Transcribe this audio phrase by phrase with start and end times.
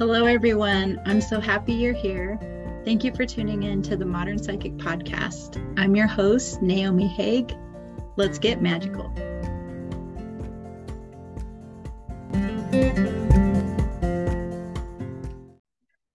[0.00, 0.98] Hello, everyone.
[1.04, 2.38] I'm so happy you're here.
[2.86, 5.62] Thank you for tuning in to the Modern Psychic Podcast.
[5.78, 7.46] I'm your host, Naomi Haigh.
[8.16, 9.12] Let's get magical.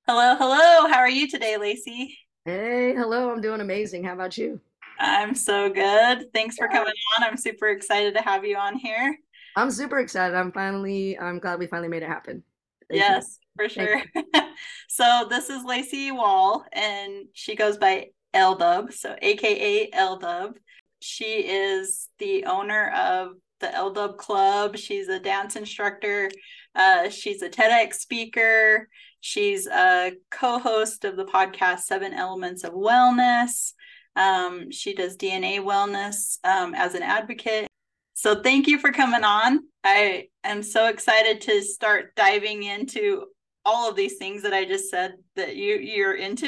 [0.08, 0.88] Hello, hello.
[0.90, 2.08] How are you today, Laci?
[2.44, 3.32] Hey, hello.
[3.32, 4.04] I'm doing amazing.
[4.04, 4.60] How about you?
[5.00, 6.34] I'm so good.
[6.34, 7.24] Thanks for coming on.
[7.24, 9.16] I'm super excited to have you on here.
[9.56, 10.36] I'm super excited.
[10.36, 12.42] I'm finally, I'm glad we finally made it happen.
[12.90, 13.45] Thank yes, you.
[13.56, 14.02] For sure.
[14.90, 20.56] so this is Laci Wall, and she goes by L Dub, so AKA L Dub.
[21.00, 24.78] She is the owner of the L Dub Club.
[24.78, 26.30] She's a dance instructor.
[26.74, 28.90] Uh, she's a TEDx speaker.
[29.22, 33.74] She's a co-host of the podcast Seven Elements of Wellness.
[34.16, 37.68] Um, she does DNA wellness um, as an advocate.
[38.14, 39.62] So thank you for coming on.
[39.84, 43.26] I am so excited to start diving into
[43.66, 46.48] all of these things that I just said that you you're into.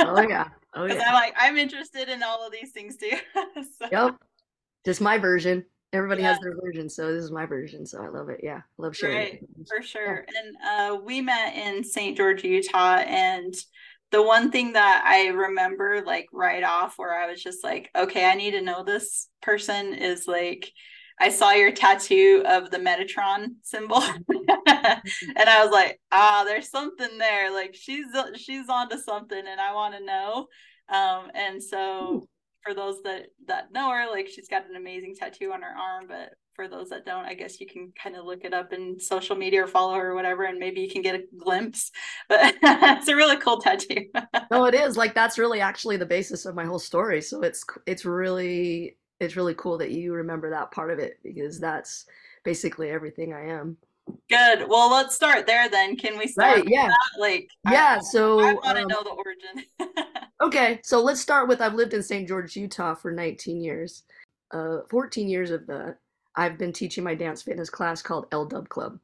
[0.00, 0.48] oh yeah.
[0.76, 1.04] Oh yeah.
[1.06, 3.16] I'm like I'm interested in all of these things too.
[3.78, 3.88] so.
[3.92, 4.16] Yep.
[4.84, 6.32] Just my version everybody yeah.
[6.32, 8.96] has their version so this is my version so i love it yeah I love
[8.96, 10.40] sharing right, for sure yeah.
[10.40, 10.56] and
[10.92, 13.54] uh, we met in st george utah and
[14.10, 18.24] the one thing that i remember like right off where i was just like okay
[18.24, 20.70] i need to know this person is like
[21.20, 24.02] i saw your tattoo of the metatron symbol
[24.66, 29.74] and i was like ah there's something there like she's she's onto something and i
[29.74, 30.46] want to know
[30.88, 32.26] um and so
[32.64, 36.06] for those that that know her, like she's got an amazing tattoo on her arm.
[36.08, 38.98] But for those that don't, I guess you can kind of look it up in
[38.98, 41.90] social media or follow her or whatever, and maybe you can get a glimpse.
[42.28, 44.06] But it's a really cool tattoo.
[44.50, 44.96] no, it is.
[44.96, 47.20] Like that's really actually the basis of my whole story.
[47.20, 51.58] So it's it's really it's really cool that you remember that part of it because
[51.60, 52.06] that's
[52.44, 53.76] basically everything I am.
[54.28, 54.68] Good.
[54.68, 55.96] Well, let's start there then.
[55.96, 56.56] Can we start?
[56.58, 56.90] Right, yeah.
[57.18, 57.96] Like, yeah.
[57.98, 59.64] I, so I want to um, know the origin.
[60.42, 62.28] okay, so let's start with I've lived in St.
[62.28, 64.02] George, Utah for 19 years.
[64.50, 65.96] Uh, 14 years of that,
[66.36, 68.98] I've been teaching my dance fitness class called L Dub Club.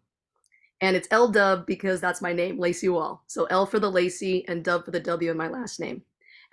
[0.82, 3.22] And it's L Dub because that's my name, Laci Wall.
[3.26, 6.02] So L for the Laci and Dub for the W in my last name.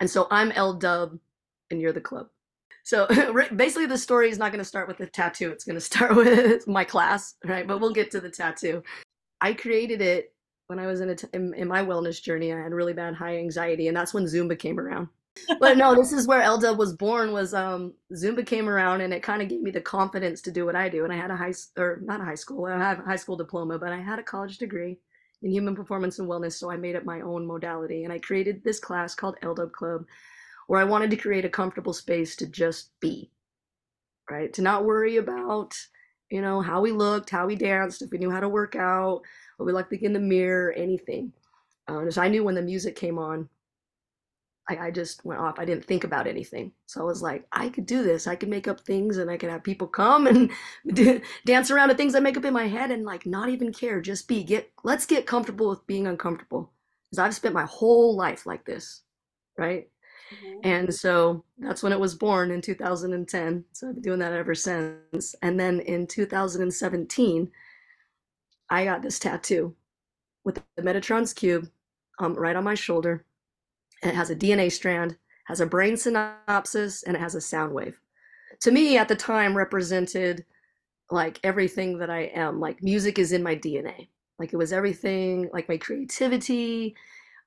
[0.00, 1.18] And so I'm L Dub
[1.70, 2.28] and you're the club.
[2.88, 3.06] So
[3.54, 5.50] basically, the story is not going to start with the tattoo.
[5.50, 7.66] It's going to start with my class, right?
[7.66, 8.82] But we'll get to the tattoo.
[9.42, 10.32] I created it
[10.68, 12.50] when I was in, in, in my wellness journey.
[12.50, 15.08] I had really bad high anxiety, and that's when Zumba came around.
[15.60, 17.30] but no, this is where L Dub was born.
[17.30, 20.64] Was um, Zumba came around, and it kind of gave me the confidence to do
[20.64, 21.04] what I do.
[21.04, 23.36] And I had a high or not a high school, I have a high school
[23.36, 24.96] diploma, but I had a college degree
[25.42, 26.54] in human performance and wellness.
[26.54, 29.72] So I made up my own modality, and I created this class called L Dub
[29.72, 30.06] Club
[30.68, 33.30] where I wanted to create a comfortable space to just be,
[34.30, 34.52] right?
[34.52, 35.74] To not worry about,
[36.30, 39.22] you know, how we looked, how we danced, if we knew how to work out,
[39.56, 41.32] what we looked like in the mirror, anything.
[41.88, 43.48] Um, I knew when the music came on,
[44.68, 45.58] I, I just went off.
[45.58, 46.72] I didn't think about anything.
[46.84, 48.26] So I was like, I could do this.
[48.26, 50.50] I could make up things and I could have people come and
[51.46, 54.02] dance around to things I make up in my head and like not even care.
[54.02, 54.44] Just be.
[54.44, 56.70] Get let's get comfortable with being uncomfortable.
[57.10, 59.00] Because I've spent my whole life like this,
[59.56, 59.88] right?
[60.32, 60.60] Mm-hmm.
[60.64, 63.64] And so that's when it was born in 2010.
[63.72, 65.34] So I've been doing that ever since.
[65.42, 67.50] And then in 2017,
[68.70, 69.74] I got this tattoo
[70.44, 71.68] with the Metatron's cube
[72.18, 73.24] um, right on my shoulder.
[74.02, 77.72] And it has a DNA strand, has a brain synopsis, and it has a sound
[77.72, 77.98] wave.
[78.60, 80.44] To me, at the time, represented
[81.10, 82.60] like everything that I am.
[82.60, 84.08] Like music is in my DNA.
[84.38, 86.94] Like it was everything, like my creativity,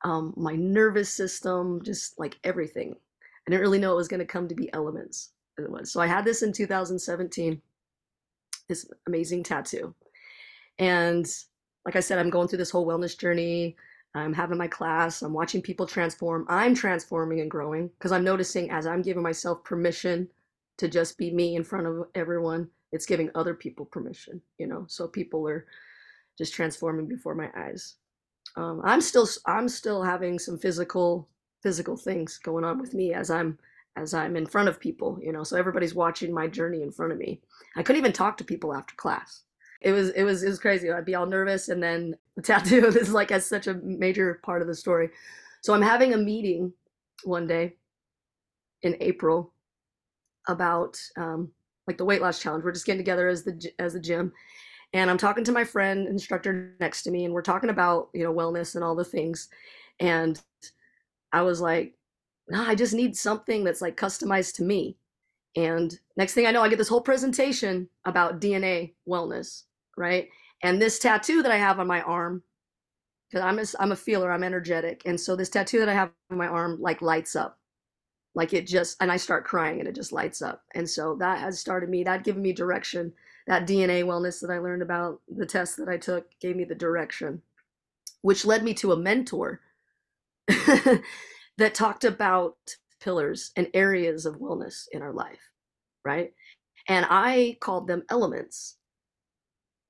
[0.03, 2.95] um, my nervous system, just like everything.
[3.47, 5.31] I didn't really know it was going to come to be elements.
[5.57, 5.91] It was.
[5.91, 7.61] So I had this in 2017,
[8.67, 9.93] this amazing tattoo.
[10.79, 11.25] And
[11.85, 13.75] like I said, I'm going through this whole wellness journey.
[14.13, 15.21] I'm having my class.
[15.21, 16.45] I'm watching people transform.
[16.49, 20.27] I'm transforming and growing because I'm noticing as I'm giving myself permission
[20.77, 24.85] to just be me in front of everyone, it's giving other people permission, you know?
[24.87, 25.65] So people are
[26.37, 27.97] just transforming before my eyes
[28.55, 31.27] um, I'm still I'm still having some physical
[31.61, 33.57] physical things going on with me as I'm
[33.97, 35.43] as I'm in front of people, you know.
[35.43, 37.41] So everybody's watching my journey in front of me.
[37.75, 39.43] I couldn't even talk to people after class.
[39.81, 40.91] It was it was it was crazy.
[40.91, 44.61] I'd be all nervous, and then the tattoo is like as such a major part
[44.61, 45.09] of the story.
[45.61, 46.73] So I'm having a meeting
[47.23, 47.75] one day
[48.81, 49.53] in April
[50.47, 51.51] about um,
[51.87, 52.63] like the weight loss challenge.
[52.63, 54.31] We're just getting together as the as the gym,
[54.93, 58.23] and I'm talking to my friend instructor next to me and we're talking about, you
[58.23, 59.49] know, wellness and all the things.
[59.99, 60.41] And
[61.31, 61.93] I was like,
[62.49, 64.97] no, I just need something that's like customized to me.
[65.55, 69.63] And next thing I know, I get this whole presentation about DNA wellness,
[69.97, 70.29] right?
[70.63, 72.43] And this tattoo that I have on my arm
[73.29, 76.11] because I'm a, I'm a feeler, I'm energetic, and so this tattoo that I have
[76.29, 77.57] on my arm like lights up,
[78.35, 81.39] like it just, and I start crying and it just lights up, and so that
[81.39, 83.13] has started me, that given me direction.
[83.47, 86.75] That DNA wellness that I learned about the test that I took gave me the
[86.75, 87.41] direction,
[88.21, 89.61] which led me to a mentor
[90.47, 92.57] that talked about
[93.01, 95.41] pillars and areas of wellness in our life,
[96.05, 96.33] right?
[96.87, 98.77] And I called them elements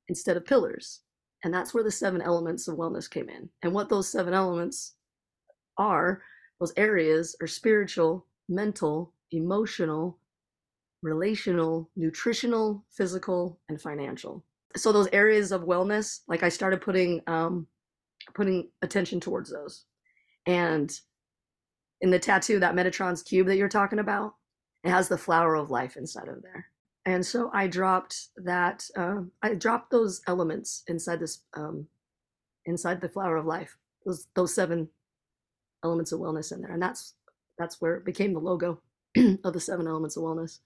[0.08, 1.02] instead of pillars.
[1.44, 3.50] And that's where the seven elements of wellness came in.
[3.64, 4.94] And what those seven elements
[5.78, 6.22] are,
[6.60, 10.18] those areas are spiritual, mental, emotional,
[11.02, 14.44] relational, nutritional, physical, and financial.
[14.76, 17.68] So those areas of wellness, like I started putting um,
[18.34, 19.86] putting attention towards those.
[20.46, 20.92] And
[22.02, 24.36] in the tattoo, that Metatron's cube that you're talking about,
[24.84, 26.68] it has the flower of life inside of there
[27.06, 28.88] and so I dropped that.
[28.96, 31.88] Uh, I dropped those elements inside this, um,
[32.66, 33.78] inside the flower of life.
[34.06, 34.90] Those those seven
[35.84, 37.16] elements of wellness in there, and that's
[37.58, 38.82] that's where it became the logo
[39.44, 40.60] of the seven elements of wellness.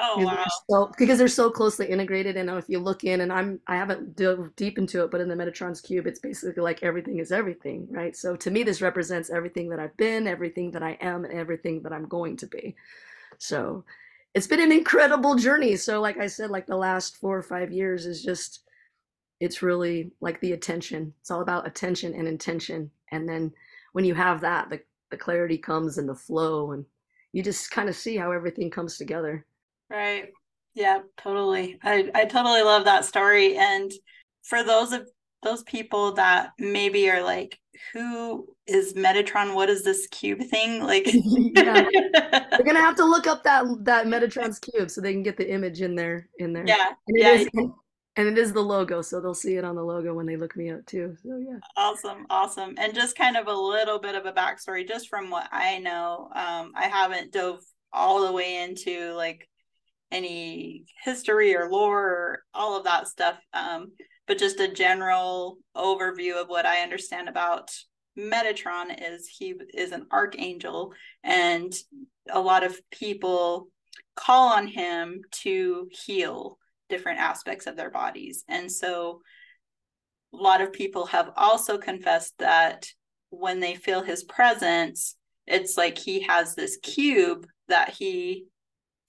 [0.00, 0.44] Oh because wow!
[0.70, 4.16] So, because they're so closely integrated, and if you look in, and I'm I haven't
[4.16, 7.88] dove deep into it, but in the Metatron's cube, it's basically like everything is everything,
[7.90, 8.16] right?
[8.16, 11.82] So to me, this represents everything that I've been, everything that I am, and everything
[11.82, 12.76] that I'm going to be.
[13.38, 13.84] So
[14.34, 15.76] it's been an incredible journey.
[15.76, 18.62] So, like I said, like the last four or five years is just,
[19.40, 21.14] it's really like the attention.
[21.20, 22.90] It's all about attention and intention.
[23.10, 23.52] And then
[23.94, 24.80] when you have that, the,
[25.10, 26.84] the clarity comes and the flow, and
[27.32, 29.44] you just kind of see how everything comes together.
[29.90, 30.28] Right.
[30.74, 31.78] Yeah, totally.
[31.82, 33.56] I, I totally love that story.
[33.56, 33.90] And
[34.42, 35.08] for those of
[35.42, 37.58] those people that maybe are like,
[37.92, 39.54] who is Metatron?
[39.54, 40.82] What is this cube thing?
[40.82, 41.84] Like, yeah.
[42.50, 45.50] they're gonna have to look up that that Metatron's cube so they can get the
[45.50, 46.28] image in there.
[46.38, 46.66] In there.
[46.66, 47.32] Yeah, and it yeah.
[47.32, 47.72] Is, and,
[48.16, 50.56] and it is the logo, so they'll see it on the logo when they look
[50.56, 51.16] me up too.
[51.22, 51.58] So yeah.
[51.76, 52.74] Awesome, awesome.
[52.76, 56.28] And just kind of a little bit of a backstory, just from what I know.
[56.34, 57.60] Um, I haven't dove
[57.92, 59.48] all the way into like
[60.10, 63.38] any history or lore or all of that stuff.
[63.52, 63.92] Um,
[64.26, 67.70] but just a general overview of what I understand about
[68.18, 71.72] Metatron is he is an archangel, and
[72.28, 73.68] a lot of people
[74.16, 76.58] call on him to heal
[76.88, 78.44] different aspects of their bodies.
[78.48, 79.20] And so
[80.32, 82.86] a lot of people have also confessed that
[83.30, 85.14] when they feel his presence,
[85.46, 88.46] it's like he has this cube that he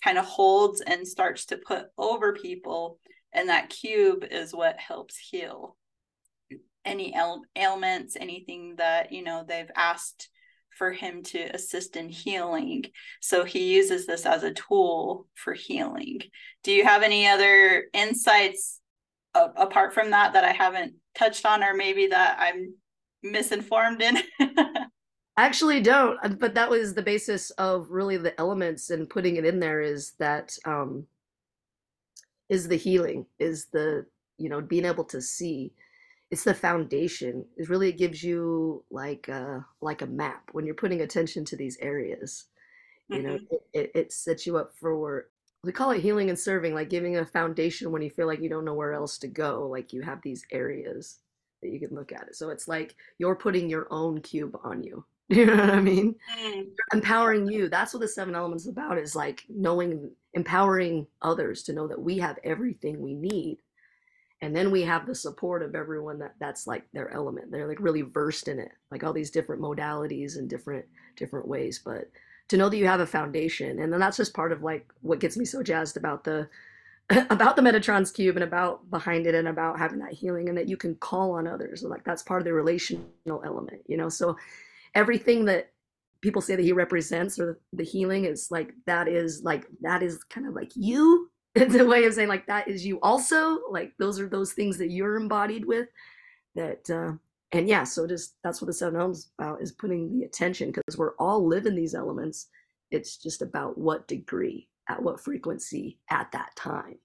[0.04, 3.00] kind of holds and starts to put over people
[3.34, 5.76] and that cube is what helps heal
[6.86, 10.30] any ail- ailments anything that you know they've asked
[10.78, 12.86] for him to assist in healing.
[13.20, 16.22] So he uses this as a tool for healing.
[16.64, 18.80] Do you have any other insights
[19.34, 22.74] a- apart from that that i haven't touched on or maybe that i'm
[23.24, 24.18] misinformed in
[25.40, 29.38] I actually don't, uh, but that was the basis of really the elements and putting
[29.38, 31.08] it in there is that um,
[32.50, 34.06] is the healing is the
[34.38, 35.72] you know being able to see.
[36.30, 37.46] It's the foundation.
[37.56, 41.78] It really gives you like a like a map when you're putting attention to these
[41.80, 42.48] areas.
[43.08, 43.28] You mm-hmm.
[43.28, 45.30] know it, it, it sets you up for
[45.64, 48.50] we call it healing and serving like giving a foundation when you feel like you
[48.50, 51.20] don't know where else to go like you have these areas
[51.62, 52.28] that you can look at.
[52.28, 55.06] It so it's like you're putting your own cube on you
[55.38, 56.16] you know what i mean?
[56.40, 56.66] Mm.
[56.94, 61.74] empowering you that's what the seven elements is about is like knowing empowering others to
[61.74, 63.60] know that we have everything we need
[64.42, 67.52] and then we have the support of everyone that that's like their element.
[67.52, 71.82] They're like really versed in it like all these different modalities and different different ways
[71.84, 72.10] but
[72.48, 75.20] to know that you have a foundation and then that's just part of like what
[75.20, 76.48] gets me so jazzed about the
[77.30, 80.70] about the metatron's cube and about behind it and about having that healing and that
[80.70, 83.04] you can call on others and like that's part of the relational
[83.44, 84.10] element you know?
[84.10, 84.38] So
[84.96, 85.72] everything that
[86.22, 90.24] people say that he represents or the healing is like that is like that is
[90.26, 93.92] kind of like you it's a way of saying like that is you also like
[93.98, 95.88] those are those things that you're embodied with
[96.56, 97.12] that uh
[97.52, 100.98] and yeah so just that's what the seven elements about is putting the attention because
[100.98, 102.48] we're all living these elements.
[102.92, 106.98] It's just about what degree at what frequency at that time.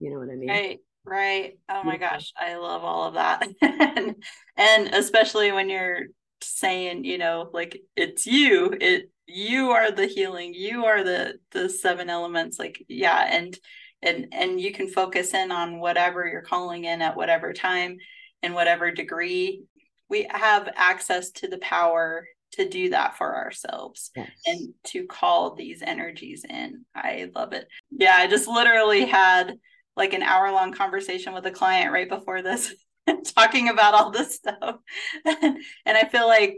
[0.00, 0.48] You know what i mean?
[0.48, 1.58] Right right.
[1.68, 3.46] Oh my gosh i love all of that.
[3.62, 4.16] And,
[4.56, 6.06] and especially when you're
[6.42, 8.74] saying you know like it's you.
[8.80, 10.54] It you are the healing.
[10.54, 13.58] You are the the seven elements like yeah and
[14.02, 17.98] and and you can focus in on whatever you're calling in at whatever time
[18.42, 19.64] in whatever degree.
[20.08, 24.28] We have access to the power to do that for ourselves yes.
[24.44, 26.84] and to call these energies in.
[26.94, 27.66] I love it.
[27.90, 29.54] Yeah i just literally had
[29.96, 32.74] like an hour long conversation with a client right before this
[33.34, 34.76] talking about all this stuff.
[35.24, 36.56] and I feel like,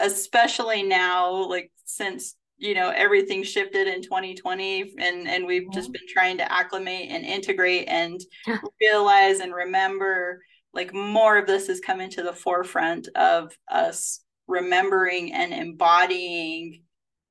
[0.00, 6.06] especially now, like since you know everything shifted in 2020 and and we've just been
[6.08, 8.58] trying to acclimate and integrate and yeah.
[8.80, 10.40] realize and remember
[10.72, 16.82] like more of this is coming to the forefront of us remembering and embodying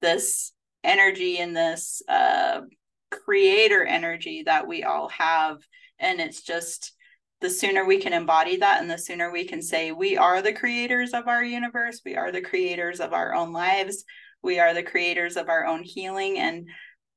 [0.01, 0.51] this
[0.83, 2.61] energy and this uh,
[3.09, 5.59] creator energy that we all have
[5.97, 6.93] and it's just
[7.41, 10.53] the sooner we can embody that and the sooner we can say we are the
[10.53, 14.05] creators of our universe we are the creators of our own lives
[14.43, 16.67] we are the creators of our own healing and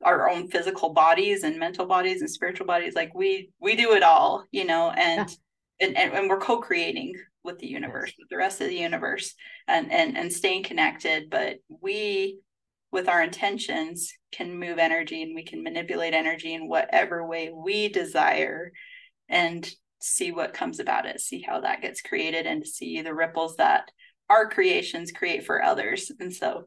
[0.02, 4.02] our own physical bodies and mental bodies and spiritual bodies like we we do it
[4.02, 5.30] all you know and
[5.80, 5.86] yeah.
[5.86, 9.34] and, and, and we're co-creating with the universe with the rest of the universe
[9.68, 12.38] and and and staying connected but we
[12.90, 17.88] with our intentions can move energy and we can manipulate energy in whatever way we
[17.88, 18.72] desire
[19.28, 23.56] and see what comes about it see how that gets created and see the ripples
[23.56, 23.90] that
[24.28, 26.66] our creations create for others and so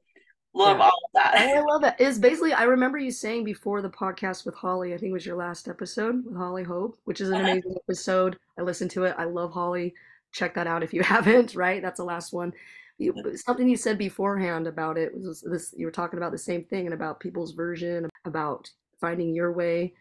[0.58, 0.84] love yeah.
[0.84, 1.36] all of that.
[1.36, 1.96] I love it.
[2.00, 4.94] Is basically I remember you saying before the podcast with Holly.
[4.94, 7.52] I think it was your last episode with Holly Hope, which is an uh-huh.
[7.52, 8.38] amazing episode.
[8.58, 9.16] I listened to it.
[9.18, 9.94] I love Holly.
[10.32, 11.56] Check that out if you haven't.
[11.56, 12.54] Right, that's the last one.
[12.98, 15.74] You, something you said beforehand about it was this.
[15.78, 19.94] You were talking about the same thing and about people's version, about finding your way,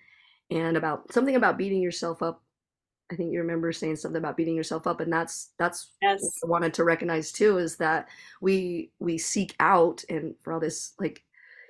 [0.51, 2.43] and about something about beating yourself up
[3.11, 6.23] I think you remember saying something about beating yourself up, and that's that's yes.
[6.45, 8.09] I wanted to recognize too is that
[8.41, 11.23] we we seek out and for all this like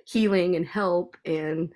[0.07, 1.73] healing and help and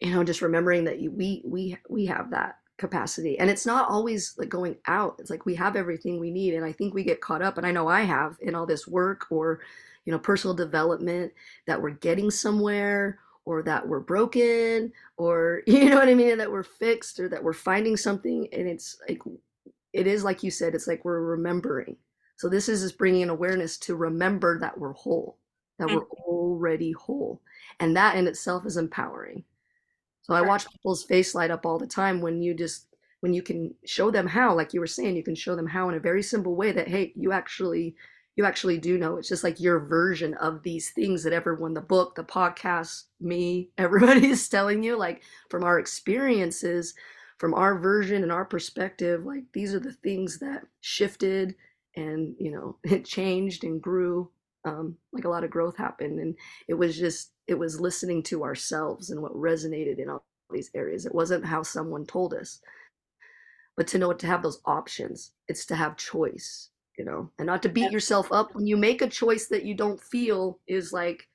[0.00, 3.90] you know just remembering that you, we we we have that capacity and it's not
[3.90, 7.04] always like going out it's like we have everything we need and i think we
[7.04, 9.60] get caught up and i know i have in all this work or
[10.06, 11.30] you know personal development
[11.66, 16.50] that we're getting somewhere or that we're broken or you know what i mean that
[16.50, 19.20] we're fixed or that we're finding something and it's like
[19.92, 21.96] it is like you said it's like we're remembering.
[22.36, 25.36] So this is just bringing an awareness to remember that we're whole
[25.78, 26.20] that we're mm.
[26.26, 27.40] already whole
[27.80, 29.44] and that in itself is empowering.
[30.22, 32.86] So i watch people's face light up all the time when you just
[33.20, 35.88] when you can show them how like you were saying you can show them how
[35.88, 37.94] in a very simple way that hey you actually
[38.36, 39.16] you actually do know.
[39.16, 43.70] It's just like your version of these things that everyone, the book, the podcast, me,
[43.78, 46.94] everybody is telling you, like from our experiences,
[47.38, 51.54] from our version and our perspective, like these are the things that shifted
[51.96, 54.30] and, you know, it changed and grew.
[54.66, 56.18] Um, like a lot of growth happened.
[56.18, 56.34] And
[56.68, 61.06] it was just, it was listening to ourselves and what resonated in all these areas.
[61.06, 62.60] It wasn't how someone told us,
[63.74, 67.62] but to know to have those options, it's to have choice you know, and not
[67.62, 71.26] to beat yourself up when you make a choice that you don't feel is like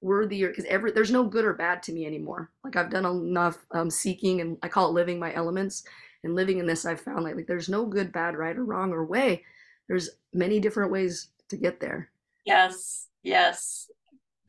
[0.00, 2.50] worthy or because every there's no good or bad to me anymore.
[2.64, 5.84] Like I've done enough um, seeking and I call it living my elements
[6.24, 6.84] and living in this.
[6.84, 9.44] I've found like, like there's no good, bad, right or wrong or way.
[9.88, 12.10] There's many different ways to get there.
[12.44, 13.90] Yes, yes,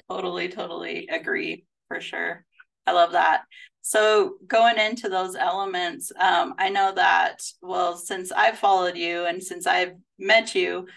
[0.10, 2.46] totally, totally agree for sure.
[2.86, 3.44] I love that.
[3.86, 9.44] So going into those elements, um, I know that well, since I've followed you and
[9.44, 10.88] since I've met you,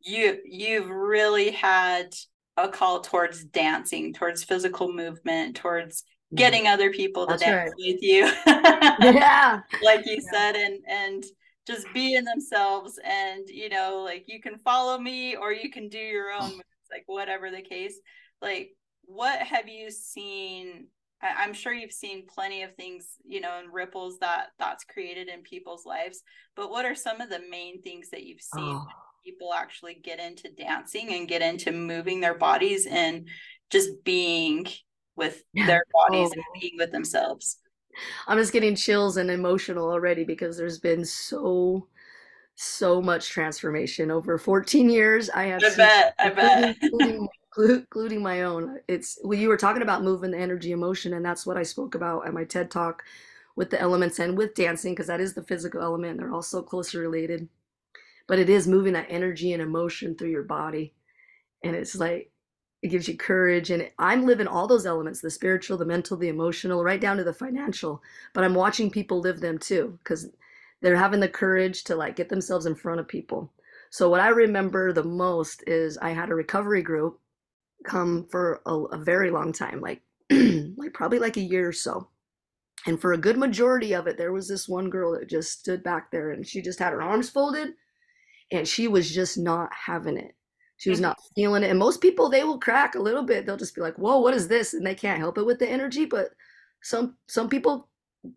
[0.00, 2.14] you you've really had
[2.56, 6.36] a call towards dancing, towards physical movement, towards mm-hmm.
[6.36, 7.92] getting other people to That's dance right.
[7.92, 8.24] with you.
[8.46, 9.60] yeah.
[9.82, 10.30] Like you yeah.
[10.32, 11.24] said, and and
[11.66, 15.98] just being themselves and you know, like you can follow me or you can do
[15.98, 18.00] your own moves, like whatever the case.
[18.40, 18.70] Like
[19.02, 20.86] what have you seen
[21.22, 25.28] I, am sure you've seen plenty of things, you know, and ripples that that's created
[25.28, 26.22] in people's lives.
[26.54, 28.86] But what are some of the main things that you've seen oh.
[29.24, 33.28] people actually get into dancing and get into moving their bodies and
[33.70, 34.66] just being
[35.16, 36.34] with their bodies oh.
[36.34, 37.58] and being with themselves?
[38.28, 41.88] I'm just getting chills and emotional already because there's been so
[42.60, 45.30] so much transformation over 14 years.
[45.30, 46.76] I have I bet, I bet.
[47.58, 48.80] Including, my own.
[48.88, 51.94] It's well, you were talking about moving the energy, emotion, and that's what I spoke
[51.94, 53.04] about at my TED talk
[53.56, 56.18] with the elements and with dancing because that is the physical element.
[56.18, 57.48] They're all so closely related,
[58.28, 60.94] but it is moving that energy and emotion through your body,
[61.64, 62.32] and it's like
[62.82, 63.70] it gives you courage.
[63.70, 67.24] And I'm living all those elements: the spiritual, the mental, the emotional, right down to
[67.24, 68.02] the financial.
[68.34, 70.28] But I'm watching people live them too because
[70.82, 73.52] they're having the courage to like get themselves in front of people.
[73.90, 77.20] So what I remember the most is I had a recovery group
[77.84, 82.08] come for a, a very long time, like like probably like a year or so.
[82.86, 85.82] And for a good majority of it, there was this one girl that just stood
[85.82, 87.70] back there and she just had her arms folded
[88.52, 90.34] and she was just not having it.
[90.76, 91.08] She was mm-hmm.
[91.08, 91.70] not feeling it.
[91.70, 93.44] And most people, they will crack a little bit.
[93.44, 94.74] They'll just be like, whoa, what is this?
[94.74, 96.06] And they can't help it with the energy.
[96.06, 96.30] But
[96.82, 97.88] some some people,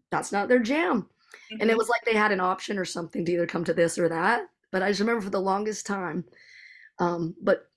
[0.09, 1.03] that's not their jam.
[1.03, 1.53] mm-hmm.
[1.53, 1.77] and it mm-hmm.
[1.77, 4.47] was like they had an option or something to either come to this or that.
[4.71, 6.25] But I just remember for the longest time.
[6.99, 7.70] Um, but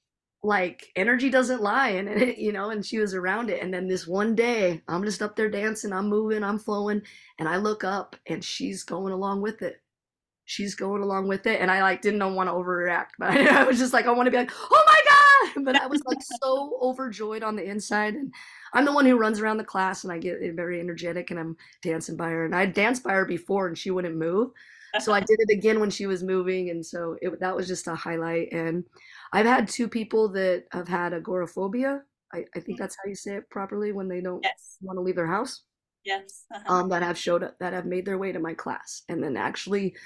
[0.44, 3.62] like energy doesn't lie and it, you know and she was around it.
[3.62, 7.02] And then this one day i'm just up there dancing i'm moving i'm flowing
[7.38, 9.80] and i look up and she's going along with it.
[10.46, 13.64] She's going along with it and i like didn't want to overreact but I, I
[13.64, 15.64] was just like i want to be like oh my god!
[15.64, 18.30] But i was like so overjoyed on the inside and
[18.74, 21.40] i'm the one who runs around the class and i get eh, very energetic and
[21.40, 24.50] i'm dancing by her and i danced by her before and she wouldn't move.
[25.00, 27.88] So i did it again when she was moving and so it, that was just
[27.88, 28.84] a highlight and
[29.34, 32.02] I've had two people that have had agoraphobia.
[32.32, 32.82] I, I think mm.
[32.82, 34.78] that's how you say it properly when they don't yes.
[34.80, 35.62] want to leave their house.
[36.04, 36.44] Yes.
[36.54, 36.72] Uh-huh.
[36.72, 39.36] Um, that have showed up, that have made their way to my class, and then
[39.36, 39.96] actually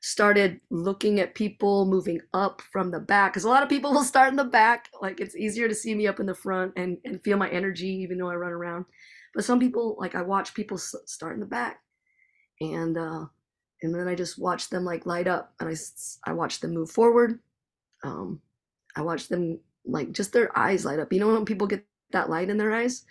[0.00, 4.02] started looking at people moving up from the back because a lot of people will
[4.02, 6.98] start in the back like it's easier to see me up in the front and,
[7.04, 8.84] and feel my energy even though i run around
[9.32, 11.82] but some people like i watch people start in the back
[12.60, 13.24] and uh
[13.82, 15.74] and then i just watch them like light up and i
[16.28, 17.38] i watch them move forward
[18.02, 18.40] um
[18.96, 21.12] I watch them like just their eyes light up.
[21.12, 23.04] You know when people get that light in their eyes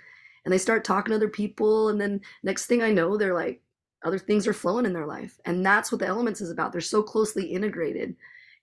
[0.46, 3.62] and they start talking to other people and then next thing I know they're like
[4.04, 5.40] other things are flowing in their life.
[5.46, 6.72] And that's what the elements is about.
[6.72, 8.16] They're so closely integrated,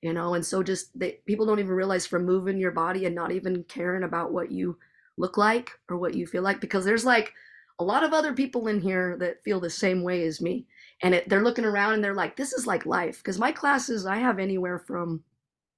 [0.02, 3.14] you know, and so just they people don't even realize from moving your body and
[3.14, 4.78] not even caring about what you
[5.16, 7.34] look like or what you feel like because there's like
[7.80, 10.66] a lot of other people in here that feel the same way as me
[11.02, 14.06] and it, they're looking around and they're like this is like life because my classes
[14.06, 15.22] i have anywhere from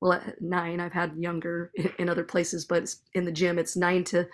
[0.01, 4.05] well at nine i've had younger in other places but in the gym it's nine
[4.05, 4.27] to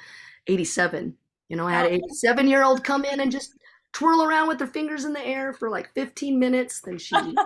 [0.46, 1.14] 87
[1.48, 3.54] you know i had an 87 year old come in and just
[3.92, 7.36] twirl around with her fingers in the air for like 15 minutes then she and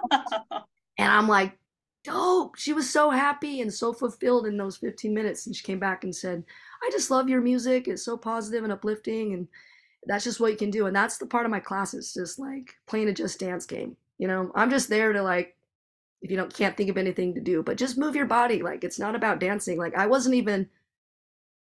[0.98, 1.56] i'm like
[2.02, 2.56] dope.
[2.56, 6.02] She was so happy and so fulfilled in those 15 minutes and she came back
[6.02, 6.42] and said
[6.82, 7.88] i just love your music.
[7.88, 9.48] It's so positive and uplifting and
[10.06, 10.86] that's just what you can do.
[10.86, 14.28] And that's the part of my classes just like playing a just dance game you
[14.28, 14.52] know?
[14.54, 15.56] I'm just there to like
[16.22, 18.84] if you don't can't think of anything to do but just move your body like
[18.84, 20.68] it's not about dancing like i wasn't even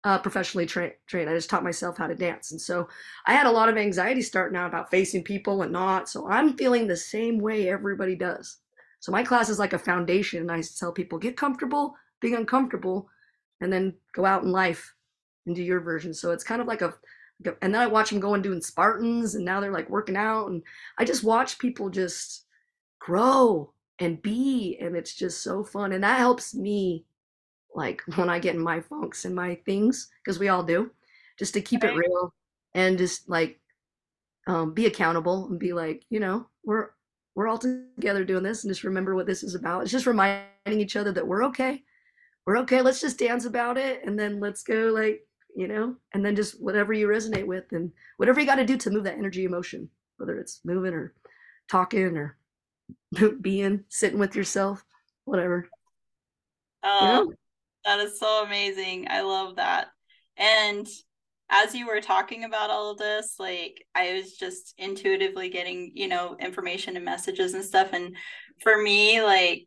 [0.05, 2.89] uh, professionally tra- trained i just taught myself how to dance and so
[3.27, 6.57] i had a lot of anxiety starting out about facing people and not so i'm
[6.57, 8.59] feeling the same way everybody does.
[9.01, 13.09] So my class is like a foundation and i tell people get comfortable being uncomfortable
[13.61, 14.95] and then go out in life
[15.47, 16.15] and do your version.
[16.15, 16.95] So it's kind of like a
[17.63, 20.49] and then i watch them go and doing spartans and now they're like working out
[20.49, 20.61] and
[20.99, 22.47] i just watch people just
[22.99, 27.05] grow and be and it's just so fun and that helps me
[27.75, 30.91] like when i get in my funks and my things because we all do
[31.39, 31.93] just to keep right.
[31.93, 32.33] it real
[32.75, 33.61] and just like
[34.47, 36.91] um, be accountable and be like you know we're
[37.35, 40.47] we're all together doing this and just remember what this is about it's just reminding
[40.67, 41.83] each other that we're okay
[42.47, 45.21] we're okay let's just dance about it and then let's go like
[45.55, 48.77] you know and then just whatever you resonate with and whatever you got to do
[48.79, 51.13] to move that energy emotion whether it's moving or
[51.69, 52.38] talking or
[53.41, 54.85] being sitting with yourself
[55.25, 55.69] whatever.
[56.83, 57.33] Oh
[57.89, 59.07] that is so amazing.
[59.09, 59.89] I love that.
[60.37, 60.87] And
[61.51, 66.07] as you were talking about all of this like i was just intuitively getting you
[66.07, 67.93] know information and messages and stuff.
[67.93, 68.17] And
[68.63, 69.67] for me like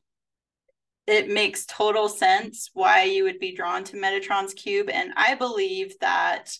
[1.07, 4.89] it makes total sense why you would be drawn to metatron's cube.
[4.89, 6.51] And i believe that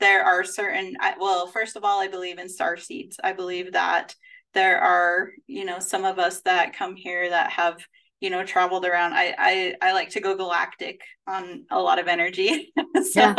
[0.00, 3.20] there are certain well first of all i believe in star seeds.
[3.22, 4.14] I believe that
[4.54, 7.84] there are you know some of us that come here that have
[8.20, 12.08] you know traveled around i i, I like to go galactic on a lot of
[12.08, 13.34] energy so yeah.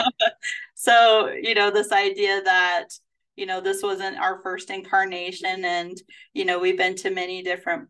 [0.76, 2.88] so you know this idea that
[3.36, 5.98] you know this wasn't our first incarnation and
[6.34, 7.90] you know we've been to many different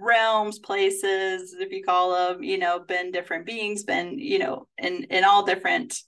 [0.00, 5.04] realms places if you call them you know been different beings been you know in
[5.04, 6.00] in all different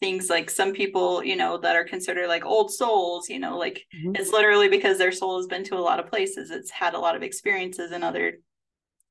[0.00, 3.84] things like some people you know that are considered like old souls you know like
[3.94, 4.14] mm-hmm.
[4.16, 6.98] it's literally because their soul has been to a lot of places it's had a
[6.98, 8.34] lot of experiences in other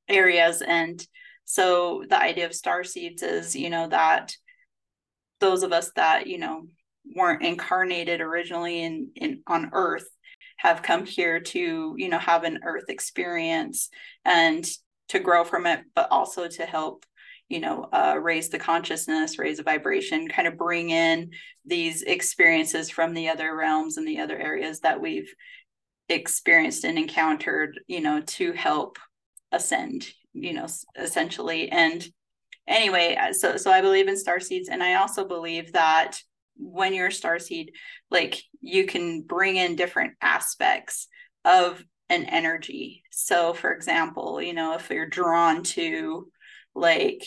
[0.10, 1.06] areas and
[1.46, 4.36] so the idea of star seeds is you know that
[5.40, 6.68] those of us that you know
[7.16, 10.08] weren't incarnated originally in in on earth
[10.58, 13.90] have come here to you know have an earth experience
[14.26, 14.66] and
[15.10, 17.06] to grow from it but also to help
[17.50, 21.30] you know uh, raise the consciousness raise the vibration kind of bring in
[21.66, 25.34] these experiences from the other realms and the other areas that we've
[26.10, 28.98] experienced and encountered you know to help
[29.52, 31.70] ascend you know essentially.
[31.72, 32.06] And
[32.68, 36.18] anyway uh, so so i believe in star seeds and i also believe that
[36.56, 37.74] when you're a star seed
[38.10, 41.08] like you can bring in different aspects
[41.44, 43.04] of an energy.
[43.12, 46.28] So for example you know if you're drawn to
[46.76, 47.24] like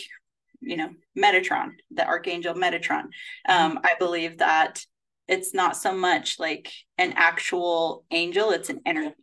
[0.60, 3.04] you know metatron the archangel metatron
[3.48, 3.52] mm-hmm.
[3.52, 4.84] um i believe that
[5.28, 9.14] it's not so much like an actual angel it's an energy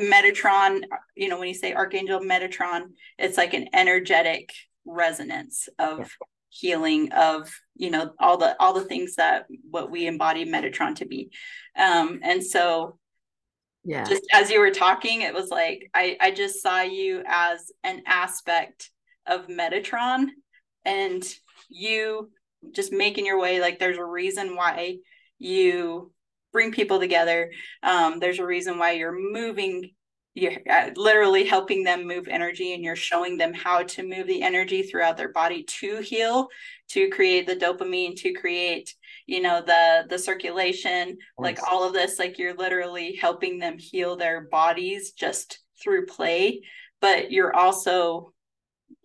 [0.00, 0.82] Metatron,
[1.14, 4.52] you know, when you say Archangel Metatron, it's like an energetic
[4.84, 6.06] resonance of yeah.
[6.48, 11.06] healing of, you know, all the all the things that what we embody Metatron to
[11.06, 11.30] be.
[11.76, 12.98] Um, and so
[13.84, 17.72] yeah, just as you were talking, it was like I, I just saw you as
[17.84, 18.90] an aspect
[19.26, 20.28] of Metatron
[20.84, 21.24] and
[21.68, 22.30] you
[22.72, 24.96] just making your way like there's a reason why
[25.38, 26.12] you
[26.52, 27.50] bring people together.
[27.82, 29.90] Um, there's a reason why you're moving
[30.36, 34.42] you're uh, literally helping them move energy and you're showing them how to move the
[34.42, 36.48] energy throughout their body to heal
[36.88, 38.94] to create the dopamine to create
[39.26, 44.14] you know the the circulation like all of this like you're literally helping them heal
[44.14, 46.60] their bodies just through play
[47.00, 48.32] but you're also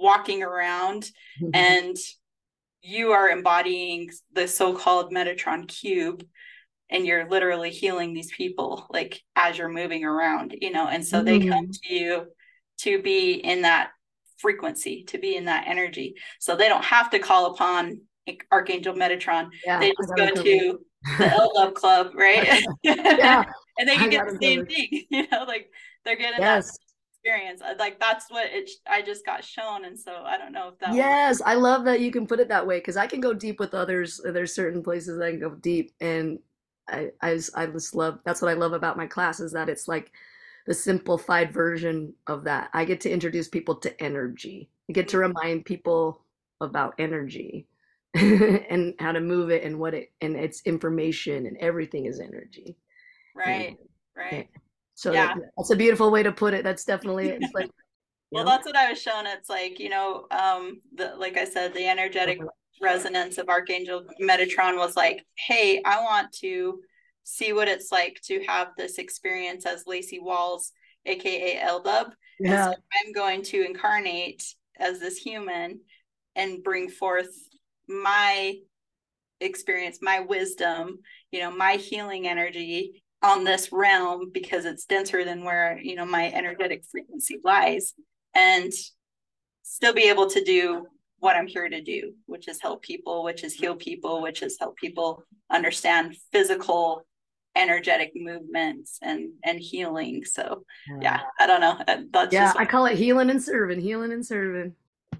[0.01, 1.03] walking around
[1.41, 1.49] mm-hmm.
[1.53, 1.97] and
[2.81, 6.25] you are embodying the so-called metatron cube
[6.89, 11.17] and you're literally healing these people like as you're moving around you know and so
[11.17, 11.25] mm-hmm.
[11.25, 11.81] they come mm.
[11.81, 12.25] to you
[12.79, 13.91] to be in that
[14.37, 18.01] frequency to be in that energy so they don't have to call upon
[18.51, 20.79] archangel metatron yeah, they just go to
[21.17, 22.63] the L Love Club, right?
[22.83, 23.43] yeah.
[23.79, 25.69] and they can get the same thing, you know, like
[26.05, 26.77] they're getting yes.
[27.23, 27.61] Experience.
[27.79, 28.69] Like that's what it.
[28.87, 30.93] I just got shown, and so I don't know if that.
[30.93, 33.59] Yes, I love that you can put it that way because I can go deep
[33.59, 34.21] with others.
[34.23, 36.39] There's certain places I can go deep, and
[36.89, 39.69] I, I just, I just love that's what I love about my class is that
[39.69, 40.11] it's like
[40.67, 42.69] the simplified version of that.
[42.73, 44.69] I get to introduce people to energy.
[44.89, 45.35] I get to mm-hmm.
[45.35, 46.21] remind people
[46.59, 47.67] about energy
[48.13, 52.77] and how to move it and what it and its information and everything is energy.
[53.35, 53.69] Right.
[53.69, 53.77] And,
[54.15, 54.49] right.
[55.01, 55.33] So yeah.
[55.33, 56.63] That, that's a beautiful way to put it.
[56.63, 57.71] That's definitely it's like
[58.31, 58.51] well know?
[58.51, 59.25] that's what I was shown.
[59.25, 62.39] It's like, you know, um the like I said, the energetic
[62.79, 66.81] resonance of Archangel Metatron was like, hey, I want to
[67.23, 70.71] see what it's like to have this experience as Laci Walls,
[71.07, 72.13] aka L Dub.
[72.39, 72.65] Yeah.
[72.65, 75.79] So I'm going to incarnate as this human
[76.35, 77.33] and bring forth
[77.87, 78.53] my
[79.39, 80.99] experience, my wisdom,
[81.31, 86.05] you know, my healing energy on this realm because it's denser than where, you know,
[86.05, 87.93] my energetic frequency lies
[88.35, 88.71] and
[89.63, 90.87] still be able to do
[91.19, 94.57] what I'm here to do, which is help people, which is heal people, which is
[94.59, 97.05] help people understand physical
[97.55, 100.23] energetic movements and and healing.
[100.25, 100.63] So
[101.01, 101.21] yeah.
[101.39, 101.77] i don't know.
[101.87, 104.73] Uh, that's yeah i call it healing and serving healing and serving.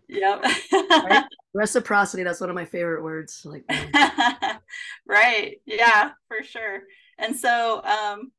[0.07, 0.45] Yep.
[0.73, 1.25] Right?
[1.53, 3.65] reciprocity that's one of my favorite words like
[5.05, 5.57] right.
[5.65, 6.83] Yeah for sure
[7.21, 8.31] and so um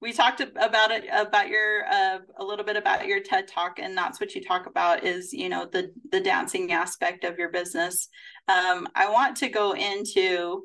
[0.00, 3.96] we talked about it about your uh, a little bit about your ted talk and
[3.96, 8.08] that's what you talk about is you know the the dancing aspect of your business.
[8.48, 10.64] Um, i want to go into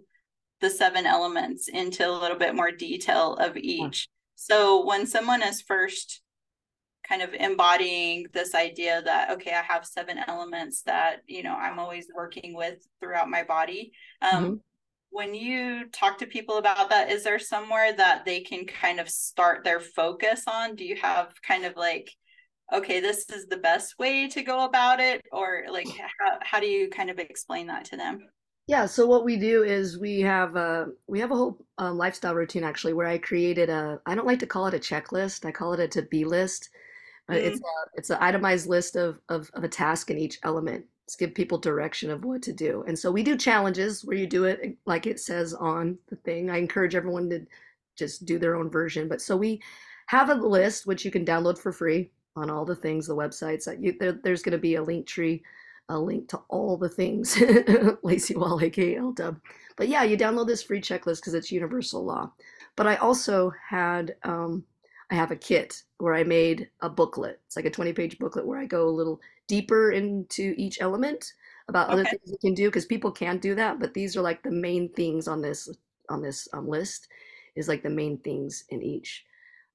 [0.62, 4.08] the seven elements into a little bit more detail of each.
[4.36, 6.22] So when someone is first
[7.08, 11.78] kind of embodying this idea that okay i have seven elements that you know i'm
[11.78, 13.92] always working with throughout my body
[14.24, 14.54] um, mm-hmm
[15.16, 19.10] when you talk to people about that is there somewhere that they can kind of
[19.10, 20.76] start their focus on?
[20.76, 22.12] Do you have kind of like
[22.74, 26.66] okay this is the best way to go about it or like how, how do
[26.66, 28.20] you kind of explain that to them?
[28.68, 32.36] Yeah so what we do is we have a we have a whole um, lifestyle
[32.36, 35.52] routine actually where i created a i don't like to call it a checklist i
[35.52, 36.70] call it a to be list
[37.30, 37.40] mm-hmm.
[37.40, 41.36] it's a, it's an itemized list of, of of a task in each element give
[41.36, 42.84] people direction of what to do.
[42.88, 46.50] And so we do challenges where you do it like it says on the thing.
[46.50, 47.46] I encourage everyone to
[47.96, 49.08] just do their own version.
[49.08, 49.62] But so we
[50.08, 53.66] have a list which you can download for free on all the things, the websites.
[53.66, 55.42] That you, there, there's going to be a Linktree,
[55.90, 59.40] a link to all the things, Laci Wall, aka LDub.
[59.78, 62.32] But yeah, you download this free checklist because it's universal law.
[62.76, 64.64] But I also had um,
[65.12, 67.40] I have a kit where I made a booklet.
[67.46, 71.34] It's like a 20 page booklet where I go a little deeper into each element
[71.68, 71.94] about okay.
[71.94, 73.80] other things you can do because people can't do that.
[73.80, 75.70] But these are like the main things on this
[76.10, 77.08] on this um, list
[77.56, 79.26] is like the main things in each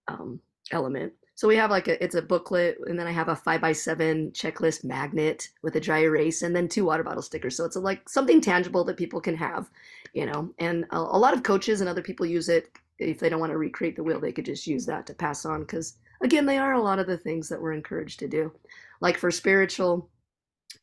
[0.09, 1.13] um, element.
[1.35, 3.73] So we have like a it's a booklet, and then I have a five by
[3.73, 7.57] seven checklist magnet with a dry erase, and then two water bottle stickers.
[7.57, 9.71] So it's a, like something tangible that people can have,
[10.13, 10.53] you know.
[10.59, 13.53] And a, a lot of coaches and other people use it if they don't want
[13.53, 16.59] to recreate the wheel, they could just use that to pass on because again, they
[16.59, 18.53] are a lot of the things that we're encouraged to do.
[19.01, 20.09] Like for spiritual,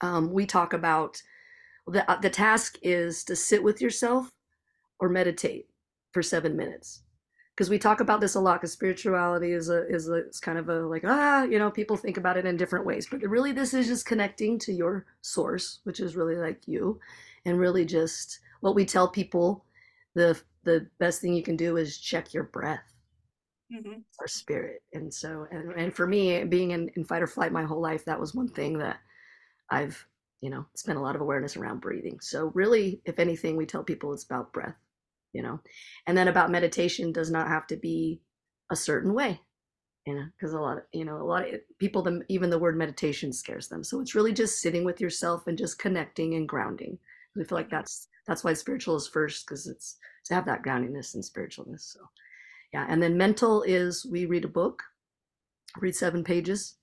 [0.01, 1.21] um, we talk about
[1.87, 4.31] the uh, the task is to sit with yourself
[4.99, 5.67] or meditate
[6.11, 7.01] for seven minutes.
[7.55, 10.57] Because we talk about this a lot because spirituality is a is a it's kind
[10.57, 13.07] of a like ah you know people think about it in different ways.
[13.09, 16.99] But really this is just connecting to your source which is really like you
[17.45, 19.65] and really just what we tell people
[20.13, 22.96] the the best thing you can do is check your breath
[23.73, 23.99] Mm-hmm.
[24.21, 24.81] our spirit.
[24.93, 28.05] And so, and, and for me, being in, in fight or flight my whole life,
[28.05, 28.99] that was one thing that
[29.69, 30.07] I've,
[30.39, 32.19] you know, spent a lot of awareness around breathing.
[32.21, 34.77] So really, if anything, we tell people it's about breath,
[35.33, 35.59] you know,
[36.05, 38.21] and then about meditation does not have to be
[38.71, 39.41] a certain way,
[40.05, 42.59] you know, because a lot of, you know, a lot of people, the, even the
[42.59, 43.83] word meditation scares them.
[43.83, 46.99] So it's really just sitting with yourself and just connecting and grounding.
[47.35, 51.15] We feel like that's, that's why spiritual is first because it's to have that groundiness
[51.15, 51.81] and spiritualness.
[51.81, 51.99] So
[52.73, 54.83] yeah and then mental is we read a book
[55.79, 56.75] read seven pages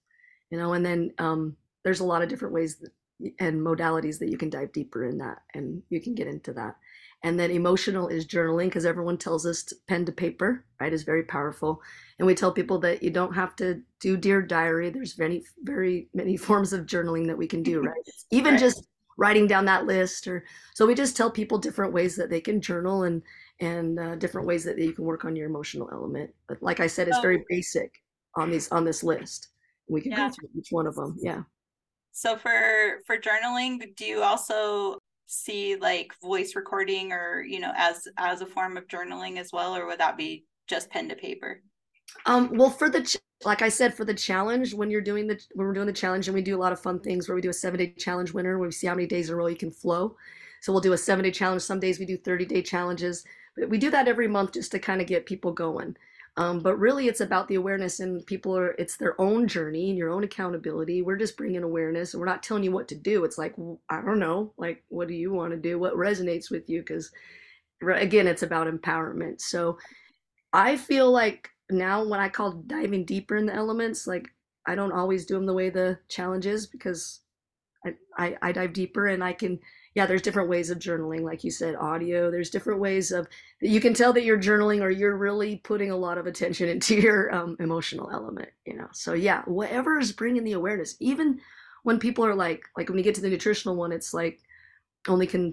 [0.50, 2.90] you know and then um, there's a lot of different ways that,
[3.38, 6.76] and modalities that you can dive deeper in that and you can get into that.
[7.22, 11.04] And then emotional is journaling because everyone tells us to, pen to paper right is
[11.04, 11.80] very powerful.
[12.18, 16.08] And we tell people that you don't have to do dear diary there's very very
[16.12, 17.94] many forms of journaling that we can do right?
[18.30, 18.60] Even right.
[18.60, 22.40] just writing down that list or so we just tell people different ways that they
[22.40, 23.22] can journal and
[23.60, 26.30] and uh, different ways that you can work on your emotional element.
[26.48, 28.02] But like I said, it's very basic
[28.36, 29.48] on these on this list.
[29.88, 30.28] We can yeah.
[30.28, 31.16] go through each one of them.
[31.20, 31.42] Yeah.
[32.12, 38.08] So for for journaling, do you also see like voice recording or you know as
[38.18, 41.62] as a form of journaling as well, or would that be just pen to paper?
[42.26, 45.66] Um, well, for the like I said, for the challenge, when you're doing the when
[45.66, 47.50] we're doing the challenge, and we do a lot of fun things where we do
[47.50, 49.56] a seven day challenge winner, where we see how many days in a row you
[49.56, 50.16] can flow.
[50.60, 51.62] So we'll do a seven day challenge.
[51.62, 53.24] Some days we do 30 day challenges
[53.56, 55.96] but we do that every month just to kind of get people going.
[56.36, 59.98] Um, but really, it's about the awareness, and people are, it's their own journey and
[59.98, 61.00] your own accountability.
[61.00, 63.22] We're just bringing awareness, and we're not telling you what to do.
[63.24, 63.54] It's like,
[63.88, 65.78] I don't know, like, what do you want to do?
[65.78, 66.80] What resonates with you?
[66.80, 67.12] Because,
[67.80, 69.40] again, it's about empowerment.
[69.40, 69.78] So
[70.52, 74.28] I feel like now when I call diving deeper in the elements, like,
[74.66, 77.20] I don't always do them the way the challenge is because
[77.84, 79.60] I, I, I dive deeper and I can
[79.94, 82.30] yeah, there's different ways of journaling, like you said, audio.
[82.30, 83.28] There's different ways of
[83.60, 86.96] you can tell that you're journaling or you're really putting a lot of attention into
[86.96, 88.88] your um, emotional element, you know.
[88.92, 90.96] So yeah, whatever is bringing the awareness.
[90.98, 91.40] Even
[91.84, 94.40] when people are like, like when you get to the nutritional one, it's like
[95.06, 95.52] only can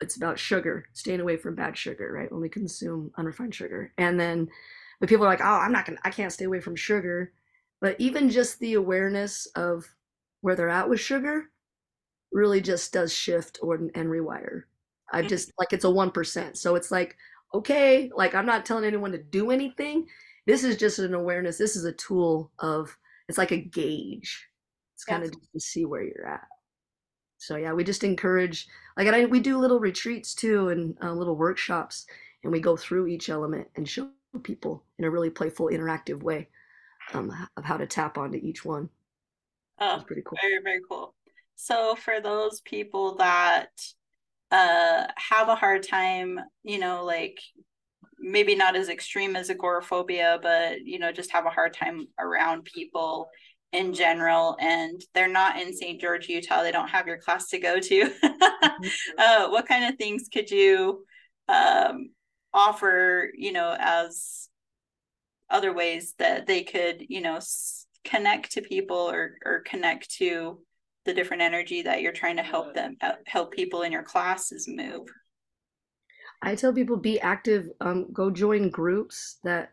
[0.00, 2.28] it's about sugar, staying away from bad sugar, right?
[2.32, 4.48] Only consume unrefined sugar, and then
[5.02, 7.32] but people are like, oh, I'm not gonna, I can't stay away from sugar.
[7.80, 9.84] But even just the awareness of
[10.42, 11.50] where they're at with sugar
[12.30, 14.62] really just does shift or and rewire.
[15.12, 15.30] I've mm.
[15.30, 16.56] just like it's a one percent.
[16.56, 17.16] So it's like,
[17.52, 20.06] okay, like I'm not telling anyone to do anything.
[20.46, 21.58] This is just an awareness.
[21.58, 22.96] This is a tool of
[23.28, 24.46] it's like a gauge.
[24.94, 26.46] It's kind of just to see where you're at.
[27.38, 31.34] So yeah, we just encourage like I, we do little retreats too and uh, little
[31.34, 32.06] workshops,
[32.44, 34.08] and we go through each element and show
[34.40, 36.48] people in a really playful, interactive way
[37.12, 38.88] um, of how to tap onto each one.
[39.78, 40.38] Oh, pretty cool.
[40.40, 41.14] Very very cool.
[41.56, 43.70] So for those people that
[44.50, 47.40] uh have a hard time, you know, like
[48.18, 52.64] maybe not as extreme as agoraphobia, but you know, just have a hard time around
[52.64, 53.28] people
[53.72, 56.00] in general and they're not in St.
[56.00, 58.12] George, Utah, they don't have your class to go to.
[58.62, 59.18] Mm-hmm.
[59.18, 61.04] uh, what kind of things could you
[61.48, 62.10] um,
[62.54, 64.48] offer, you know, as
[65.50, 70.58] other ways that they could, you know, s- connect to people or or connect to
[71.04, 74.68] the different energy that you're trying to help them uh, help people in your classes
[74.68, 75.08] move.
[76.42, 79.72] I tell people be active um, go join groups that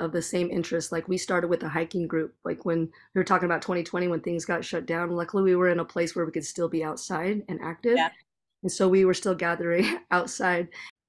[0.00, 0.90] of the same interest.
[0.90, 4.20] Like we started with a hiking group like when we were talking about 2020 when
[4.20, 6.82] things got shut down luckily we were in a place where we could still be
[6.82, 7.96] outside and active.
[7.96, 8.10] Yeah.
[8.62, 10.68] and so we were still gathering outside.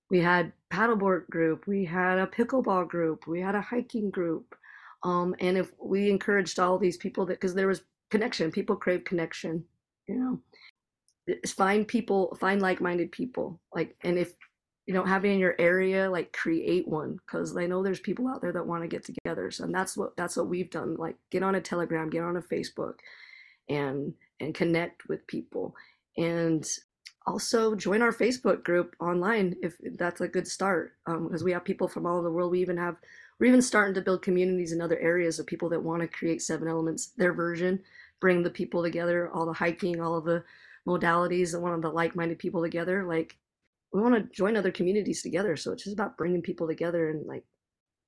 [0.09, 4.55] We had paddleboard group we had a pickleball group we had a hiking group
[5.03, 8.51] um, and if we encouraged all these people that because there was connection.
[8.51, 9.63] People crave connection,
[10.07, 10.39] you know.
[11.47, 13.59] Find people, find like-minded people.
[13.73, 14.33] Like, and if
[14.85, 18.29] you don't have it in your area, like create one because I know there's people
[18.29, 19.51] out there that want to get together.
[19.51, 20.95] So and that's what that's what we've done.
[20.97, 22.95] Like, get on a Telegram, get on a Facebook,
[23.67, 25.75] and and connect with people,
[26.17, 26.65] and
[27.27, 31.65] also join our Facebook group online if that's a good start because um, we have
[31.65, 32.51] people from all over the world.
[32.51, 32.95] We even have
[33.39, 36.41] we're even starting to build communities in other areas of people that want to create
[36.41, 37.79] seven elements their version
[38.19, 40.43] bring the people together all the hiking all of the
[40.87, 43.37] modalities and want the like-minded people together like
[43.93, 47.25] we want to join other communities together so it's just about bringing people together and
[47.27, 47.43] like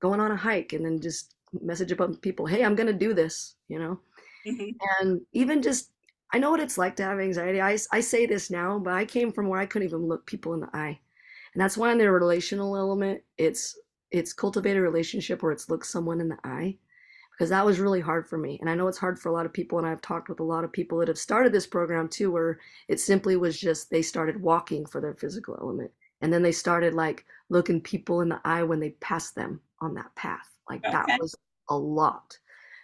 [0.02, 3.14] going on a hike and then just message about people hey i'm going to do
[3.14, 4.00] this you know
[4.48, 4.70] mm-hmm.
[5.02, 5.92] and even just
[6.34, 9.06] i know what it's like to have anxiety I, I say this now but i
[9.06, 11.00] came from where i couldn't even look people in the eye
[11.54, 13.78] and that's why in the relational element it's
[14.12, 16.78] it's cultivate a relationship where it's look someone in the eye
[17.32, 19.46] because that was really hard for me and i know it's hard for a lot
[19.46, 22.08] of people and i've talked with a lot of people that have started this program
[22.08, 26.44] too where it simply was just they started walking for their physical element and then
[26.44, 30.50] they started like looking people in the eye when they passed them on that path
[30.70, 30.92] Like okay.
[30.92, 31.36] that was
[31.70, 32.38] a lot.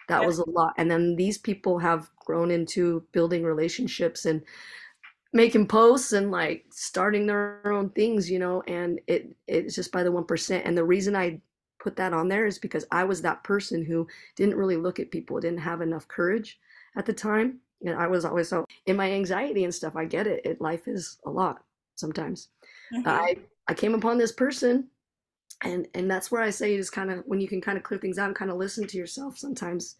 [0.07, 0.27] That yeah.
[0.27, 0.73] was a lot.
[0.77, 4.41] And then these people have grown into building relationships and
[5.33, 10.03] making posts and like starting their own things, you know, and it it's just by
[10.03, 10.61] the 1%.
[10.63, 11.41] And the reason I
[11.79, 15.11] put that on there is because I was that person who didn't really look at
[15.11, 16.59] people, didn't have enough courage
[16.95, 17.59] at the time.
[17.85, 19.95] And I was always so in my anxiety and stuff.
[19.95, 20.41] I get it.
[20.45, 21.63] it life is a lot
[21.95, 22.49] sometimes.
[22.93, 23.07] Mm-hmm.
[23.07, 23.37] I
[23.67, 24.87] I came upon this person
[25.65, 27.99] and and that's where I say is kind of when you can kind of clear
[27.99, 29.95] things out and kind of listen to yourself sometimes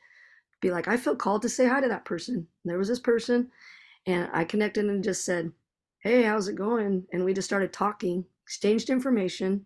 [0.62, 2.36] be like I feel called to say hi to that person.
[2.36, 3.50] And there was this person
[4.06, 5.52] and I connected and just said,
[6.00, 9.66] "Hey, how's it going?" And we just started talking, exchanged information,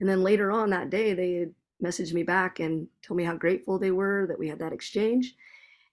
[0.00, 1.46] and then later on that day they
[1.82, 5.34] messaged me back and told me how grateful they were that we had that exchange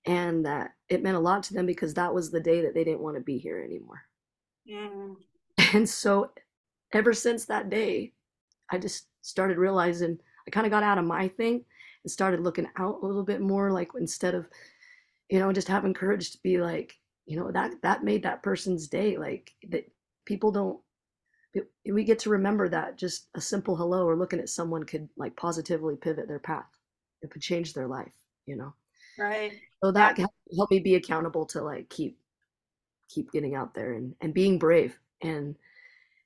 [0.06, 2.84] and that it meant a lot to them because that was the day that they
[2.84, 4.02] didn't want to be here anymore.
[4.70, 5.16] Mm.
[5.74, 6.32] And so
[6.94, 8.13] ever since that day,
[8.71, 11.63] I just started realizing I kind of got out of my thing
[12.04, 14.47] and started looking out a little bit more like instead of
[15.30, 18.88] you know just having courage to be like you know that that made that person's
[18.88, 19.89] day like that
[20.26, 20.80] people don't
[21.86, 25.36] we get to remember that just a simple hello or looking at someone could like
[25.36, 26.65] positively pivot their path
[27.21, 28.12] it could change their life
[28.45, 28.73] you know
[29.17, 30.26] right so that yeah.
[30.56, 32.17] helped me be accountable to like keep
[33.10, 35.56] keep getting out there and and being brave and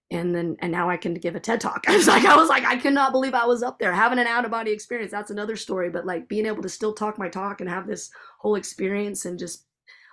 [0.09, 1.85] and then and now I can give a TED talk.
[1.87, 4.27] I was like, I was like, I cannot believe I was up there having an
[4.27, 5.11] out of body experience.
[5.11, 8.09] That's another story, but like being able to still talk my talk and have this
[8.39, 9.65] whole experience and just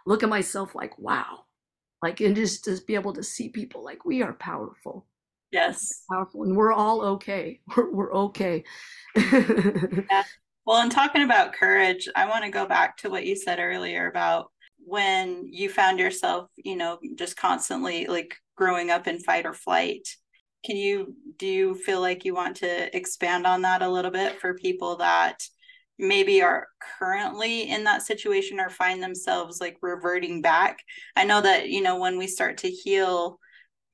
[0.06, 1.44] look at myself like, wow,
[2.02, 5.06] like and just just be able to see people like we are powerful.
[5.50, 7.60] Yes, we're powerful, and we're all okay.
[7.76, 8.64] We're we're okay.
[9.16, 10.24] yeah.
[10.66, 14.08] Well, in talking about courage, I want to go back to what you said earlier
[14.08, 19.54] about when you found yourself, you know, just constantly like growing up in fight or
[19.54, 20.08] flight.
[20.64, 24.40] Can you do you feel like you want to expand on that a little bit
[24.40, 25.42] for people that
[25.98, 26.66] maybe are
[26.98, 30.78] currently in that situation or find themselves like reverting back?
[31.16, 33.38] I know that, you know, when we start to heal,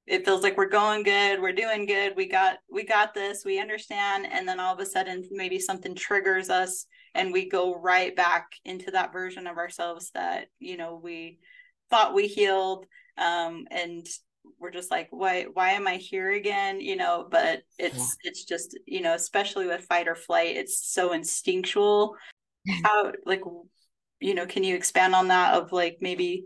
[0.07, 3.61] it feels like we're going good, we're doing good, we got we got this, we
[3.61, 8.14] understand, and then all of a sudden maybe something triggers us and we go right
[8.14, 11.38] back into that version of ourselves that, you know, we
[11.90, 12.87] thought we healed
[13.18, 14.07] um, and
[14.59, 16.81] we're just like why why am i here again?
[16.81, 21.12] You know but it's it's just you know especially with fight or flight it's so
[21.12, 22.16] instinctual.
[22.85, 23.42] How like
[24.20, 26.44] you know can you expand on that of like maybe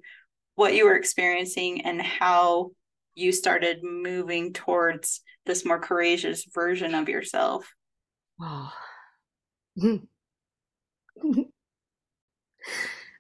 [0.55, 2.71] what you were experiencing and how
[3.15, 7.73] you started moving towards this more courageous version of yourself?
[8.41, 8.73] Oh.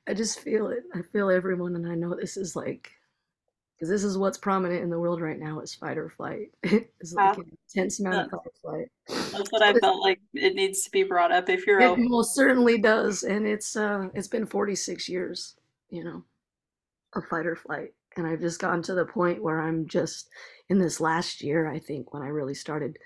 [0.06, 0.84] i just feel it.
[0.94, 2.90] I feel everyone and i know this is like
[3.74, 6.50] because this is what's prominent in the world right now is fight or flight.
[6.62, 8.88] it's like an intense amount of fight or flight.
[9.32, 12.34] That's what I felt like it needs to be brought up if you're it most
[12.34, 13.24] certainly does.
[13.24, 15.56] And it's uh it's been 46 years,
[15.90, 16.22] you know,
[17.14, 17.92] of fight or flight.
[18.16, 20.28] And I've just gotten to the point where I'm just
[20.68, 22.96] in this last year, I think, when I really started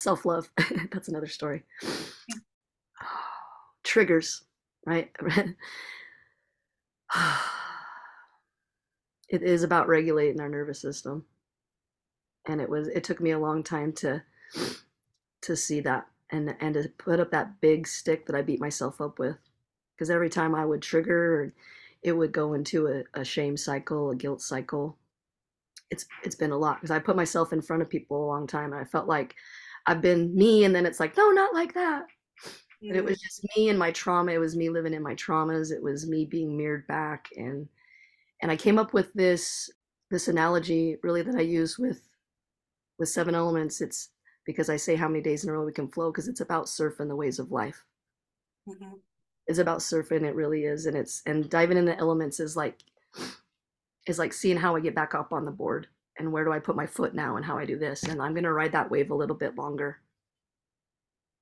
[0.00, 0.48] self-love.
[0.92, 1.64] That's another story.
[3.82, 4.44] Triggers,
[4.86, 5.10] right?
[9.32, 11.26] it is about regulating our nervous system.
[12.46, 14.22] And it was it took me a long time to
[15.42, 19.00] to see that and and to put up that big stick that i beat myself
[19.00, 19.36] up with.
[19.94, 21.52] Because every time i would trigger
[22.02, 24.98] it would go into a, a shame cycle a guilt cycle.
[25.90, 28.46] It's it's been a lot because i put myself in front of people a long
[28.46, 29.36] time and i felt like
[29.86, 32.06] i've been me and then it's like no not like that.
[32.82, 34.32] It was just me and my trauma.
[34.32, 35.72] It was me living in my traumas.
[35.72, 37.68] It was me being mirrored back and
[38.42, 39.70] and I came up with this
[40.10, 42.02] this analogy really that I use with
[42.98, 43.80] with seven elements.
[43.80, 44.10] It's
[44.44, 46.66] because I say how many days in a row we can flow because it's about
[46.66, 47.84] surfing the waves of life.
[48.68, 48.96] Mm-hmm.
[49.46, 50.22] It's about surfing.
[50.22, 52.82] It really is, and it's and diving in the elements is like
[54.06, 55.86] is like seeing how I get back up on the board
[56.18, 58.34] and where do I put my foot now and how I do this and I'm
[58.34, 59.98] gonna ride that wave a little bit longer.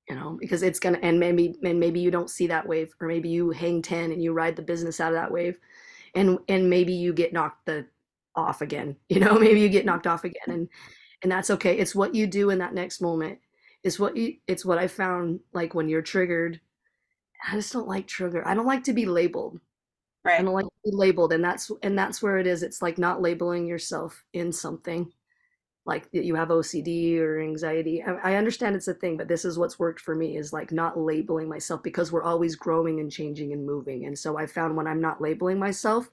[0.07, 3.07] You know, because it's gonna and maybe and maybe you don't see that wave or
[3.07, 5.57] maybe you hang ten and you ride the business out of that wave
[6.15, 7.85] and and maybe you get knocked the
[8.35, 10.51] off again you know maybe you get knocked off again mm-hmm.
[10.51, 10.69] and
[11.23, 13.39] and that's okay it's what you do in that next moment
[13.83, 16.59] it's what you it's what i found like when you're triggered
[17.49, 19.59] i just don't like trigger i don't like to be labeled
[20.23, 20.39] right.
[20.39, 22.97] i don't like to be labeled and that's and that's where it is it's like
[22.97, 25.11] not labeling yourself in something
[25.85, 28.03] like you have OCD or anxiety.
[28.03, 30.99] I, understand it's a thing, but this is what's worked for me is like not
[30.99, 34.05] labeling myself because we're always growing and changing and moving.
[34.05, 36.07] And so I found when I'm not labeling myself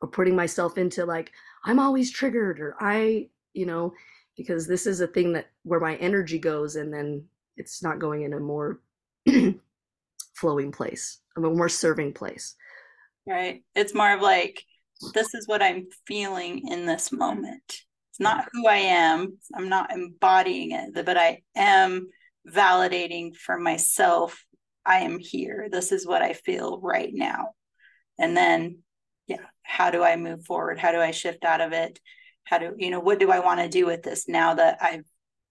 [0.00, 1.32] or putting myself into like,
[1.64, 3.92] I'm always triggered or I, you know,
[4.36, 7.24] because this is a thing that where my energy goes and then
[7.56, 8.80] it's not going in a more
[10.34, 12.54] flowing place, a more serving place.
[13.26, 13.64] Right.
[13.74, 14.64] It's more of like,
[15.12, 17.82] this is what I'm feeling in this moment.
[18.12, 19.38] It's not who I am.
[19.54, 22.08] I'm not embodying it, but I am
[22.46, 24.44] validating for myself
[24.84, 25.68] I am here.
[25.70, 27.54] This is what I feel right now.
[28.18, 28.80] And then,
[29.28, 30.78] yeah, how do I move forward?
[30.78, 32.00] How do I shift out of it?
[32.44, 35.06] How do, you know, what do I want to do with this now that I've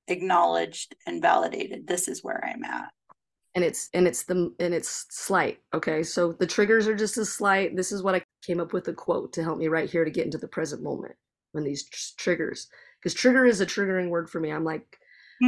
[0.07, 2.89] acknowledged and validated this is where I'm at?
[3.55, 5.59] And it's, and it's the, and it's slight.
[5.73, 6.03] Okay.
[6.03, 7.75] So the triggers are just as slight.
[7.75, 10.11] This is what I came up with a quote to help me right here to
[10.11, 11.15] get into the present moment
[11.51, 12.67] when these tr- triggers,
[12.99, 14.51] because trigger is a triggering word for me.
[14.51, 14.97] I'm like,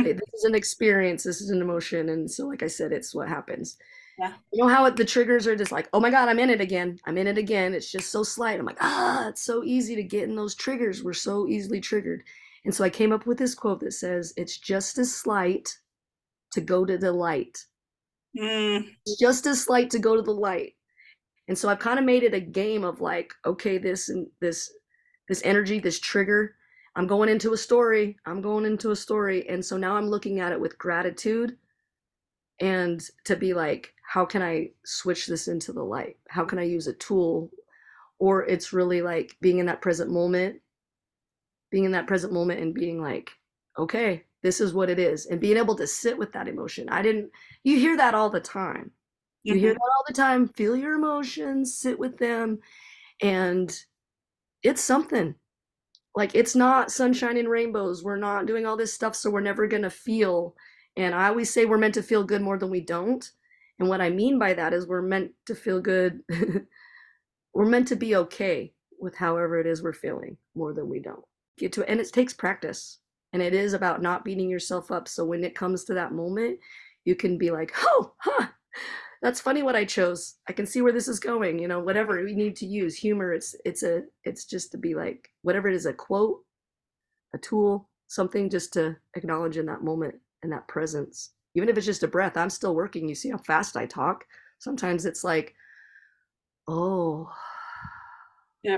[0.01, 3.27] this is an experience this is an emotion and so like i said it's what
[3.27, 3.77] happens
[4.17, 6.49] yeah you know how it, the triggers are just like oh my god i'm in
[6.49, 9.63] it again i'm in it again it's just so slight i'm like ah it's so
[9.63, 12.23] easy to get in those triggers we're so easily triggered
[12.65, 15.77] and so i came up with this quote that says it's just as slight
[16.51, 17.65] to go to the light
[18.37, 18.83] mm.
[19.05, 20.73] it's just as slight to go to the light
[21.47, 24.71] and so i've kind of made it a game of like okay this and this
[25.27, 26.55] this energy this trigger
[26.95, 28.17] I'm going into a story.
[28.25, 29.47] I'm going into a story.
[29.49, 31.57] And so now I'm looking at it with gratitude
[32.59, 36.17] and to be like, how can I switch this into the light?
[36.29, 37.49] How can I use a tool?
[38.19, 40.61] Or it's really like being in that present moment,
[41.71, 43.31] being in that present moment and being like,
[43.77, 45.25] okay, this is what it is.
[45.25, 46.89] And being able to sit with that emotion.
[46.89, 47.31] I didn't,
[47.63, 48.91] you hear that all the time.
[49.41, 49.61] You mm-hmm.
[49.61, 50.47] hear that all the time.
[50.49, 52.59] Feel your emotions, sit with them.
[53.19, 53.75] And
[54.63, 55.35] it's something.
[56.15, 58.03] Like it's not sunshine and rainbows.
[58.03, 60.55] We're not doing all this stuff so we're never to feel
[60.95, 63.31] and i always say we're meant to feel good more than we don't
[63.79, 66.19] and what i mean by that is we're meant to feel good
[67.53, 71.23] we're meant to be okay with however it is we're feeling more than we don't.
[71.57, 72.99] Get to and it takes practice
[73.31, 76.59] and it is about not beating yourself up so when it comes to that moment
[77.05, 78.47] you can be like oh huh
[79.23, 80.35] that's funny what I chose.
[80.49, 81.57] I can see where this is going.
[81.57, 83.31] You know, whatever we need to use humor.
[83.31, 86.41] It's it's a it's just to be like whatever it is a quote,
[87.33, 91.31] a tool, something just to acknowledge in that moment and that presence.
[91.55, 93.07] Even if it's just a breath, I'm still working.
[93.07, 94.25] You see how fast I talk.
[94.59, 95.55] Sometimes it's like,
[96.67, 97.31] oh,
[98.63, 98.77] yeah.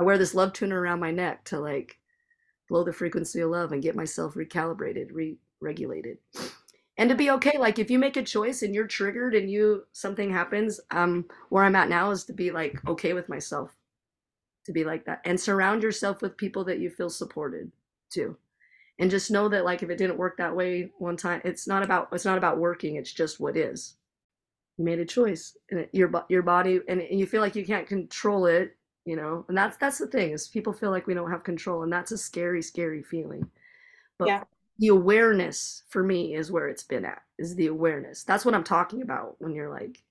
[0.00, 1.96] I wear this love tuner around my neck to like
[2.68, 6.18] blow the frequency of love and get myself recalibrated, re-regulated
[6.98, 9.84] and to be okay like if you make a choice and you're triggered and you
[9.92, 13.70] something happens um where i'm at now is to be like okay with myself.
[14.66, 17.72] To be like that and surround yourself with people that you feel supported
[18.10, 18.36] too
[18.98, 21.82] and just know that like if it didn't work that way one time it's not
[21.82, 23.94] about it's not about working it's just what is.
[24.76, 27.64] You made a choice and it, your your body and, and you feel like you
[27.64, 28.76] can't control it
[29.06, 29.46] you know?
[29.48, 32.12] And that's that's the thing is people feel like we don't have control and that's
[32.12, 33.48] a scary scary feeling.
[34.18, 34.44] But yeah
[34.78, 38.24] the awareness for me is where it's been at is the awareness.
[38.24, 40.02] That's what i'm talking about when you're like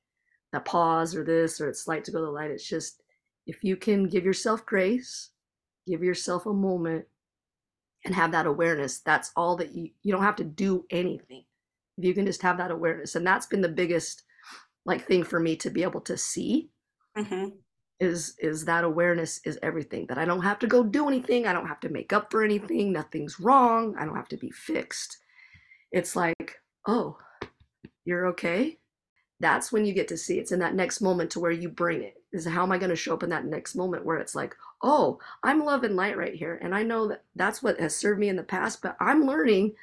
[0.54, 2.52] that pause or this or it's light to go to the light.
[2.52, 3.02] It's just
[3.46, 5.30] if you can give yourself grace
[5.88, 7.06] give yourself a moment
[8.04, 11.44] and have that awareness that's all that you you don't have to do anything.
[11.98, 14.24] If you can just have that awareness and that's been the biggest
[14.86, 16.70] like thing for me to be able to see
[17.18, 17.50] mm-hmm
[18.00, 21.54] is is that awareness is everything that i don't have to go do anything i
[21.54, 25.18] don't have to make up for anything nothing's wrong i don't have to be fixed.
[25.92, 27.18] It's like oh
[28.06, 28.78] you're okay?
[29.40, 32.04] That's when you get to see it's in that next moment to where you bring
[32.04, 34.36] it is how am i going to show up in that next moment where it's
[34.36, 37.96] like oh i'm love and light right here and i know that that's what has
[37.96, 39.74] served me in the past but i'm learning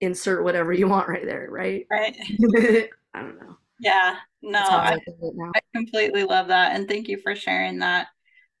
[0.00, 1.86] insert whatever you want right there right?
[1.90, 2.16] Right.
[3.14, 4.96] I don't know yeah, no, I,
[5.54, 6.76] I completely love that.
[6.76, 8.06] And thank you for sharing that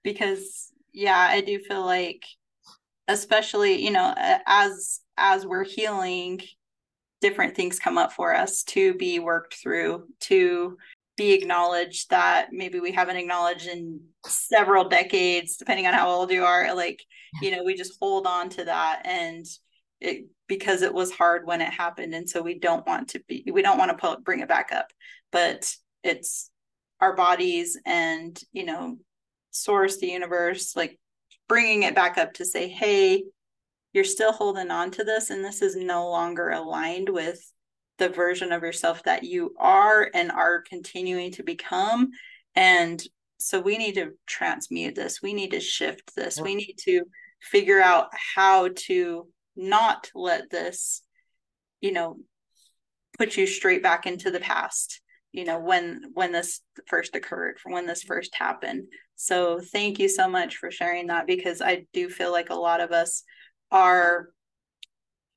[0.02, 2.24] because, yeah, I do feel like,
[3.06, 6.40] especially, you know, as as we're healing,
[7.20, 10.76] different things come up for us to be worked through, to
[11.16, 16.44] be acknowledged that maybe we haven't acknowledged in several decades, depending on how old you
[16.44, 16.74] are.
[16.74, 17.00] Like,
[17.40, 19.46] you know, we just hold on to that and
[20.02, 23.44] it, because it was hard when it happened and so we don't want to be
[23.52, 24.92] we don't want to pull, bring it back up.
[25.30, 26.50] But it's
[27.00, 28.96] our bodies and you know
[29.50, 30.98] source the universe like
[31.48, 33.22] bringing it back up to say hey
[33.92, 37.52] you're still holding on to this and this is no longer aligned with
[37.98, 42.10] the version of yourself that you are and are continuing to become.
[42.54, 43.02] And
[43.38, 45.22] so we need to transmute this.
[45.22, 46.40] We need to shift this.
[46.40, 47.02] We need to
[47.40, 51.02] figure out how to not let this
[51.80, 52.16] you know
[53.18, 55.00] put you straight back into the past
[55.32, 58.84] you know when when this first occurred when this first happened.
[59.16, 62.80] So thank you so much for sharing that because i do feel like a lot
[62.80, 63.22] of us
[63.70, 64.28] are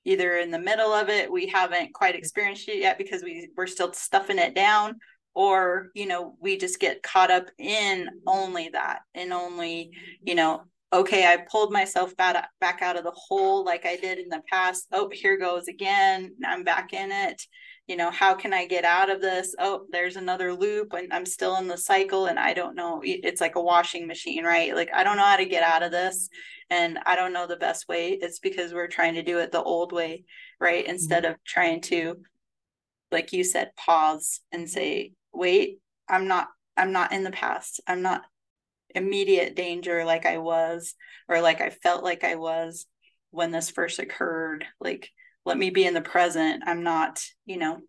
[0.05, 3.68] either in the middle of it, we haven't quite experienced it yet because we we're
[3.68, 4.95] still stuffing it down,
[5.34, 9.91] or you know, we just get caught up in only that and only,
[10.22, 10.61] you know,
[10.96, 14.41] okay, I pulled myself back back out of the hole like I did in the
[14.50, 14.88] past.
[14.91, 16.36] Oh, here goes again.
[16.46, 17.41] I'm back in it.
[17.88, 19.54] You know how can i get out of this?
[19.60, 23.02] Oh there's another loop and i'm still in the cycle and i don't know.
[23.04, 24.76] It's like a washing machine right?
[24.76, 26.30] Like i don't know how to get out of this
[26.70, 28.14] and i don't know the best way.
[28.14, 30.24] It's because we're trying to do it the old way
[30.60, 30.84] right?
[30.84, 30.93] Mm-hmm.
[30.93, 32.16] instead of trying to
[33.12, 35.80] like you said pause and say wait
[36.10, 37.82] i'm not i'm not in the past.
[37.86, 38.24] I'm not
[38.96, 40.96] immediate danger like i was
[41.28, 42.86] or like i felt like i was
[43.32, 45.10] when this first occurred like
[45.46, 46.64] let me be in the present.
[46.66, 47.80] I'm not you know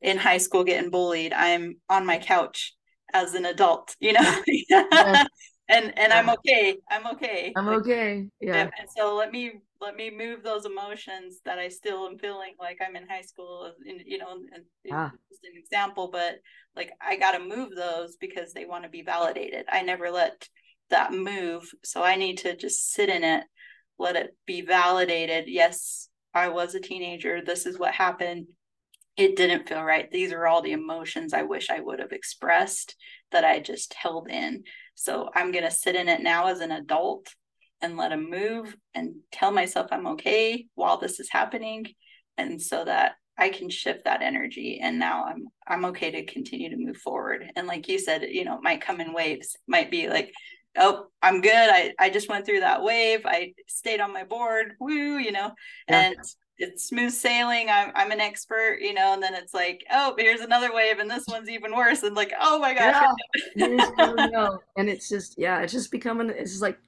[0.00, 1.32] in high school getting bullied.
[1.32, 2.74] I'm on my couch
[3.12, 4.42] as an adult you know?
[4.46, 5.24] Yeah.
[5.70, 6.76] and and i'm okay.
[6.90, 7.52] I'm okay.
[7.56, 8.26] I'm okay.
[8.40, 8.70] Yeah.
[8.78, 12.78] and so let me let me move those emotions that i still am feeling like
[12.86, 15.10] i'm in high school and you know and ah.
[15.30, 16.36] just an example but
[16.76, 19.64] like i got to move those because they want to be validated.
[19.70, 20.48] I never let
[20.90, 23.44] that move so i need to just sit in it
[23.98, 25.44] let it be validated.
[25.46, 27.42] Yes I was a teenager.
[27.44, 28.46] This is what happened.
[29.16, 30.10] It didn't feel right.
[30.10, 32.96] These are all the emotions I wish I would have expressed
[33.32, 34.64] that I just held in.
[34.94, 37.34] So I'm going to sit in it now as an adult
[37.82, 41.86] and let them move and tell myself I'm okay while this is happening.
[42.38, 46.68] And so that I can shift that energy and now I'm I'm okay to continue
[46.70, 47.50] to move forward.
[47.56, 49.56] And like you said, you know, it might come in waves.
[49.66, 50.32] Might be like
[50.76, 54.74] oh i'm good i i just went through that wave i stayed on my board
[54.78, 55.50] woo you know
[55.88, 56.00] yeah.
[56.02, 56.16] and
[56.60, 60.40] it's smooth sailing I'm, I'm an expert you know and then it's like oh here's
[60.40, 63.02] another wave and this one's even worse and like oh my gosh
[63.56, 64.48] yeah.
[64.76, 66.78] and it's just yeah it's just becoming it's just like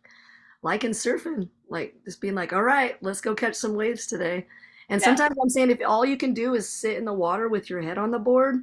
[0.63, 4.47] like in surfing like just being like all right let's go catch some waves today
[4.91, 5.05] and yeah.
[5.07, 7.81] sometimes i'm saying if all you can do is sit in the water with your
[7.81, 8.57] head on the board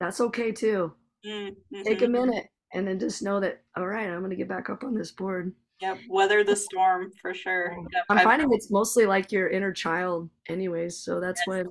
[0.00, 0.92] that's okay too
[1.24, 1.82] mm-hmm.
[1.82, 2.12] take a mm-hmm.
[2.12, 4.94] minute and then just know that all right i'm going to get back up on
[4.94, 8.04] this board yep weather the storm for sure yep.
[8.08, 11.46] i'm I've, finding it's mostly like your inner child anyways so that's yes.
[11.46, 11.68] when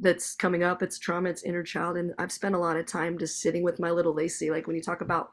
[0.00, 3.18] that's coming up it's trauma it's inner child and i've spent a lot of time
[3.18, 5.30] just sitting with my little Laci like when you talk about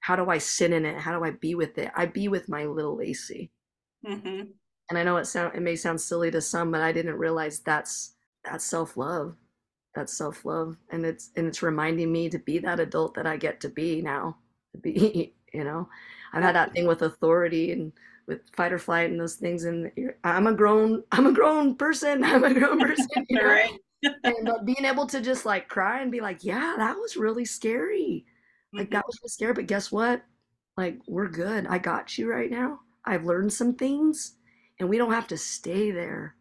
[0.00, 2.48] how do i sit in it how do i be with it i be with
[2.48, 3.50] my little Laci
[4.06, 4.42] mm-hmm.
[4.90, 7.60] and i know it sound it may sound silly to some but i didn't realize
[7.60, 8.14] that's
[8.44, 9.36] that's self-love
[9.94, 13.60] that's self-love and it's and it's reminding me to be that adult that i get
[13.60, 14.36] to be now
[14.72, 15.88] To be you know
[16.36, 17.92] i've had that thing with authority and
[18.26, 19.90] with fight or flight and those things and
[20.24, 23.46] i'm a grown i'm a grown person i'm a grown person you know?
[23.46, 23.72] right.
[24.24, 27.44] and uh, being able to just like cry and be like yeah that was really
[27.44, 28.24] scary
[28.72, 29.08] like that mm-hmm.
[29.08, 30.22] was really scary but guess what
[30.76, 34.34] like we're good i got you right now i've learned some things
[34.78, 36.36] and we don't have to stay there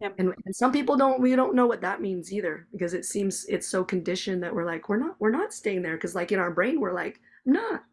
[0.00, 0.14] Yep.
[0.18, 3.44] And, and some people don't we don't know what that means either because it seems
[3.50, 6.38] it's so conditioned that we're like we're not we're not staying there because like in
[6.38, 7.84] our brain we're like not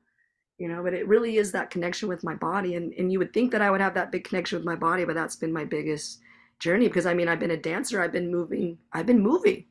[0.57, 3.33] you know but it really is that connection with my body and and you would
[3.33, 5.65] think that i would have that big connection with my body but that's been my
[5.65, 6.19] biggest
[6.59, 9.65] journey because i mean i've been a dancer i've been moving i've been moving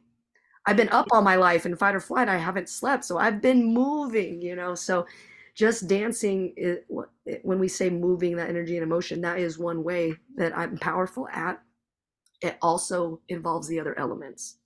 [0.67, 3.43] i've been up all my life in fight or flight i haven't slept so i've
[3.43, 5.07] been moving you know so
[5.55, 6.55] just dancing
[7.43, 11.29] when we say moving that energy and emotion that is one way that i'm powerful
[11.29, 11.61] at
[12.43, 14.59] it also involves the other elements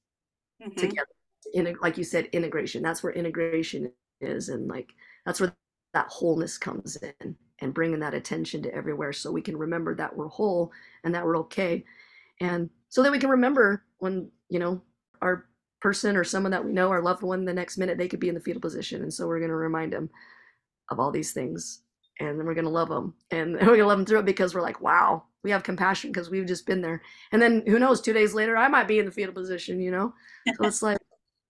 [0.60, 0.78] mm-hmm.
[0.78, 1.06] together
[1.54, 3.90] in like you said integration that's where integration
[4.20, 4.92] is and like
[5.24, 5.54] that's where
[5.92, 10.16] that wholeness comes in and bringing that attention to everywhere so we can remember that
[10.16, 10.72] we're whole
[11.04, 11.84] and that we're okay.
[12.40, 14.82] And so that we can remember when you know
[15.20, 15.46] our
[15.80, 18.28] person or someone that we know our loved one the next minute they could be
[18.28, 19.02] in the fetal position.
[19.02, 20.10] And so we're going to remind them
[20.90, 21.82] of all these things
[22.18, 24.24] and then we're going to love them and we're going to love them through it
[24.24, 27.00] because we're like wow we have compassion because we've just been there.
[27.32, 29.90] And then who knows two days later i might be in the fetal position you
[29.90, 30.14] know?
[30.56, 30.98] So it's like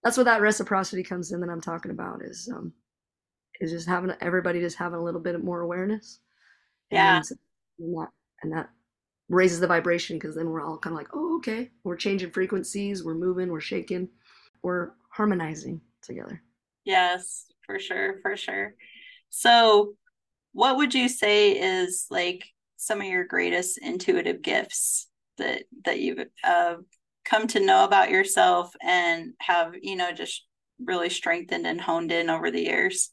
[0.03, 2.73] that's where that reciprocity comes in that I'm talking about is um
[3.61, 6.21] is just having everybody just having a little bit more awareness.
[6.91, 7.19] Yeah.
[7.19, 7.27] And,
[7.79, 8.09] and that
[8.43, 8.71] and that
[9.29, 13.05] raises the vibration because then we're all kind of like, oh, okay, we're changing frequencies,
[13.05, 14.09] we're moving, we're shaking,
[14.63, 16.43] we're harmonizing together.
[16.85, 18.75] Yes, for sure, for sure.
[19.29, 19.95] So,
[20.53, 22.45] what would you say is like
[22.77, 25.07] some of your greatest intuitive gifts
[25.39, 26.77] that that you've uh,
[27.25, 30.45] come to know about yourself and have you know just
[30.85, 33.13] really strengthened and honed in over the years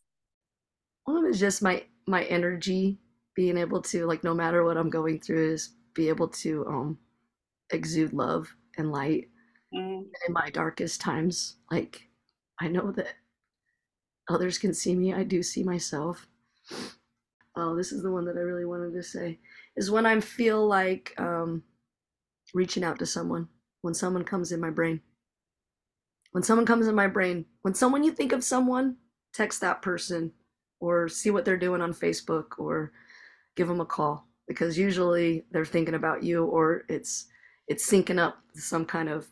[1.08, 2.98] one of just my my energy
[3.36, 6.98] being able to like no matter what i'm going through is be able to um
[7.72, 8.48] exude love
[8.78, 9.28] and light
[9.74, 10.04] mm.
[10.28, 12.08] in my darkest times like
[12.62, 13.14] i know that
[14.30, 16.28] others can see me i do see myself
[17.56, 19.38] oh this is the one that i really wanted to say
[19.76, 21.64] is when i feel like um
[22.54, 23.48] reaching out to someone
[23.82, 25.02] when someone comes in my brain.
[26.32, 28.98] When someone comes in my brain, when someone you think of someone,
[29.34, 30.34] text that person
[30.80, 32.92] or see what they're doing on Facebook or
[33.56, 37.28] give them a call because usually they're thinking about you or it's
[37.68, 39.28] it's syncing up some kind of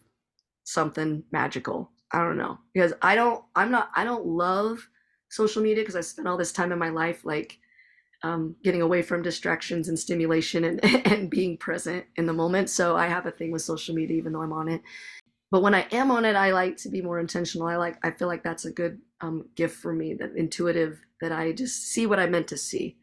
[0.63, 1.91] something magical.
[2.11, 4.87] I don't know because I don't I'm not I don't love
[5.29, 7.59] social media because I spent all this time in my life like
[8.23, 12.69] um, getting away from distractions and stimulation and, and being present in the moment.
[12.69, 14.81] So I have a thing with social media, even though I'm on it.
[15.51, 17.67] But when I am on it, I like to be more intentional.
[17.67, 21.31] I like, I feel like that's a good um, gift for me, that intuitive, that
[21.31, 22.97] I just see what I meant to see.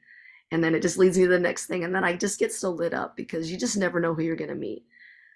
[0.50, 1.84] And then it just leads me to the next thing.
[1.84, 4.36] And then I just get so lit up because you just never know who you're
[4.36, 4.84] going to meet.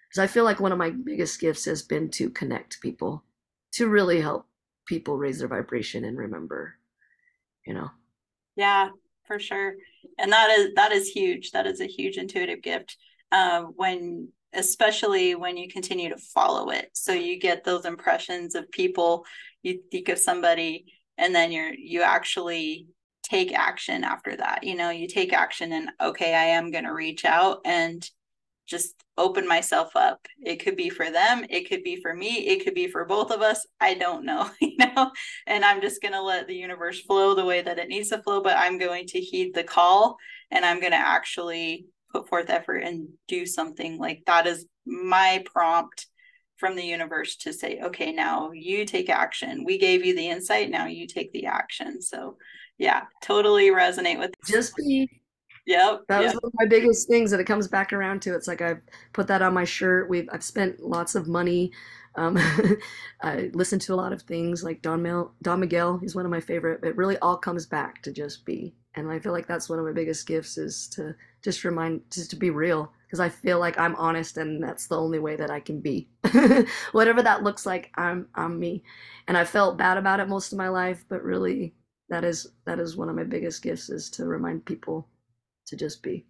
[0.09, 3.25] Because I feel like one of my biggest gifts has been to connect people,
[3.73, 4.47] to really help
[4.87, 6.75] people raise their vibration and remember,
[7.67, 7.91] you know.
[8.57, 8.91] Yeah,
[9.27, 9.75] for sure
[10.19, 12.97] and that is that is huge that is a huge intuitive gift
[13.33, 18.71] uh, when especially when you continue to follow it so you get those impressions of
[18.71, 19.25] people
[19.67, 20.87] you think of somebody
[21.19, 22.87] and then you're you actually
[23.23, 26.93] take action after that you know you take action and okay i am going to
[26.93, 28.09] reach out and
[28.67, 30.27] just open myself up.
[30.45, 33.31] It could be for them, it could be for me, it could be for both
[33.31, 33.67] of us.
[33.81, 35.11] I don't know, you know.
[35.47, 38.23] And I'm just going to let the universe flow the way that it needs to
[38.23, 40.17] flow, but I'm going to heed the call
[40.51, 45.45] and I'm going to actually put forth effort and do something like that is my
[45.53, 46.07] prompt
[46.57, 49.65] from the universe to say, okay, now you take action.
[49.65, 52.01] We gave you the insight, now you take the action.
[52.01, 52.37] So,
[52.79, 55.09] yeah, totally resonate with just be
[55.67, 56.03] Yep.
[56.09, 56.35] That yep.
[56.35, 58.35] was one of my biggest things that it comes back around to.
[58.35, 58.81] It's like I've
[59.13, 60.09] put that on my shirt.
[60.09, 61.73] We've I've spent lots of money.
[62.15, 62.39] Um,
[63.23, 65.99] I listen to a lot of things like Don Mel, Don Miguel.
[65.99, 66.85] He's one of my favorite.
[66.85, 69.85] It really all comes back to just be, and I feel like that's one of
[69.85, 73.79] my biggest gifts is to just remind, just to be real, because I feel like
[73.79, 76.09] I'm honest, and that's the only way that I can be.
[76.93, 78.83] Whatever that looks like, I'm I'm me,
[79.29, 81.75] and I felt bad about it most of my life, but really,
[82.09, 85.09] that is that is one of my biggest gifts is to remind people
[85.67, 86.27] to just be.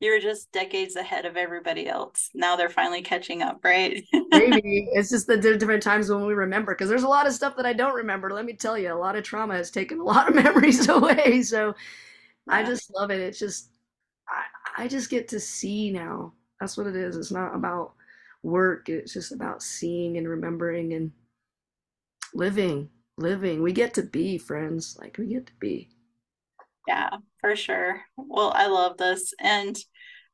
[0.00, 2.30] You were just decades ahead of everybody else.
[2.32, 4.02] Now they're finally catching up, right?
[4.30, 7.54] Maybe it's just the different times when we remember because there's a lot of stuff
[7.56, 8.30] that I don't remember.
[8.30, 11.42] Let me tell you, a lot of trauma has taken a lot of memories away.
[11.42, 11.74] So
[12.46, 12.54] yeah.
[12.54, 13.20] I just love it.
[13.20, 13.68] It's just
[14.82, 16.32] I, just get to see now.
[16.58, 17.16] That's what it is.
[17.16, 17.92] It's not about
[18.42, 18.88] work.
[18.88, 21.12] It's just about seeing and remembering and
[22.34, 22.88] living.
[23.16, 23.62] Living.
[23.62, 24.96] We get to be friends.
[25.00, 25.90] Like we get to be.
[26.88, 27.10] Yeah,
[27.40, 28.00] for sure.
[28.16, 29.34] Well, I love this.
[29.40, 29.76] And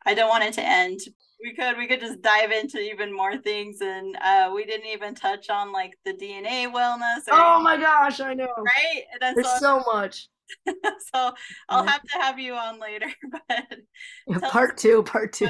[0.04, 1.00] I don't want it to end.
[1.42, 5.14] We could we could just dive into even more things and uh we didn't even
[5.14, 7.22] touch on like the DNA wellness.
[7.30, 8.48] oh my gosh, I know.
[8.56, 9.02] Right?
[9.20, 10.28] That's There's so, so much.
[11.14, 11.32] so
[11.68, 13.08] I'll have to have you on later,
[14.28, 15.48] but part two, part two.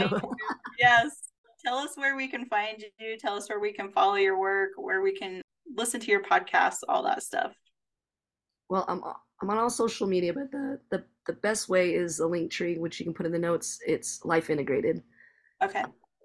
[0.78, 1.30] yes.
[1.64, 3.16] Tell us where we can find you.
[3.18, 5.42] Tell us where we can follow your work, where we can
[5.74, 7.52] listen to your podcasts, all that stuff.
[8.68, 9.02] Well, I'm
[9.42, 13.00] I'm on all social media, but the the the best way is a Linktree, which
[13.00, 13.80] you can put in the notes.
[13.86, 15.02] It's life integrated.
[15.62, 15.82] Okay.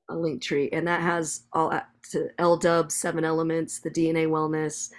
[0.09, 1.71] A Linktree, and that has all
[2.11, 4.91] to LDUB, seven elements, the DNA wellness.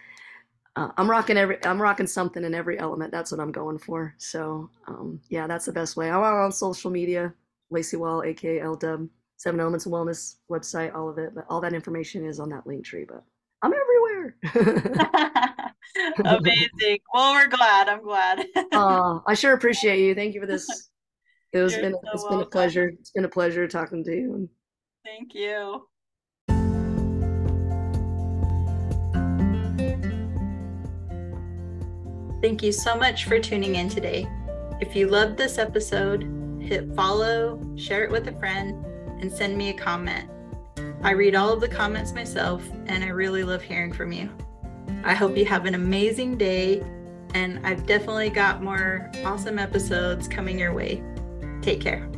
[0.75, 1.63] Uh, I'm rocking every.
[1.65, 3.13] I'm rocking something in every element.
[3.13, 4.15] That's what I'm going for.
[4.19, 6.11] So um, yeah, that's the best way.
[6.11, 7.35] I'm on social media,
[7.73, 11.35] Laci Wall, aka LDUB, Seven Elements of Wellness website, all of it.
[11.35, 13.07] But all that information is on that Linktree.
[13.07, 13.23] But
[13.63, 14.37] I'm everywhere.
[16.25, 16.99] Amazing.
[17.13, 17.89] Well, we're glad.
[17.89, 18.47] I'm glad.
[18.73, 20.15] oh, I sure appreciate you.
[20.15, 20.91] Thank you for this.
[21.53, 22.39] It was You're been so it's welcome.
[22.39, 22.89] been a pleasure.
[22.99, 24.49] It's been a pleasure talking to you.
[25.05, 25.87] Thank you.
[32.41, 34.27] Thank you so much for tuning in today.
[34.81, 36.23] If you loved this episode,
[36.59, 38.85] hit follow, share it with a friend,
[39.21, 40.31] and send me a comment.
[41.03, 44.31] I read all of the comments myself, and I really love hearing from you.
[45.05, 46.83] I hope you have an amazing day,
[47.35, 51.03] and I've definitely got more awesome episodes coming your way.
[51.63, 52.09] Take care.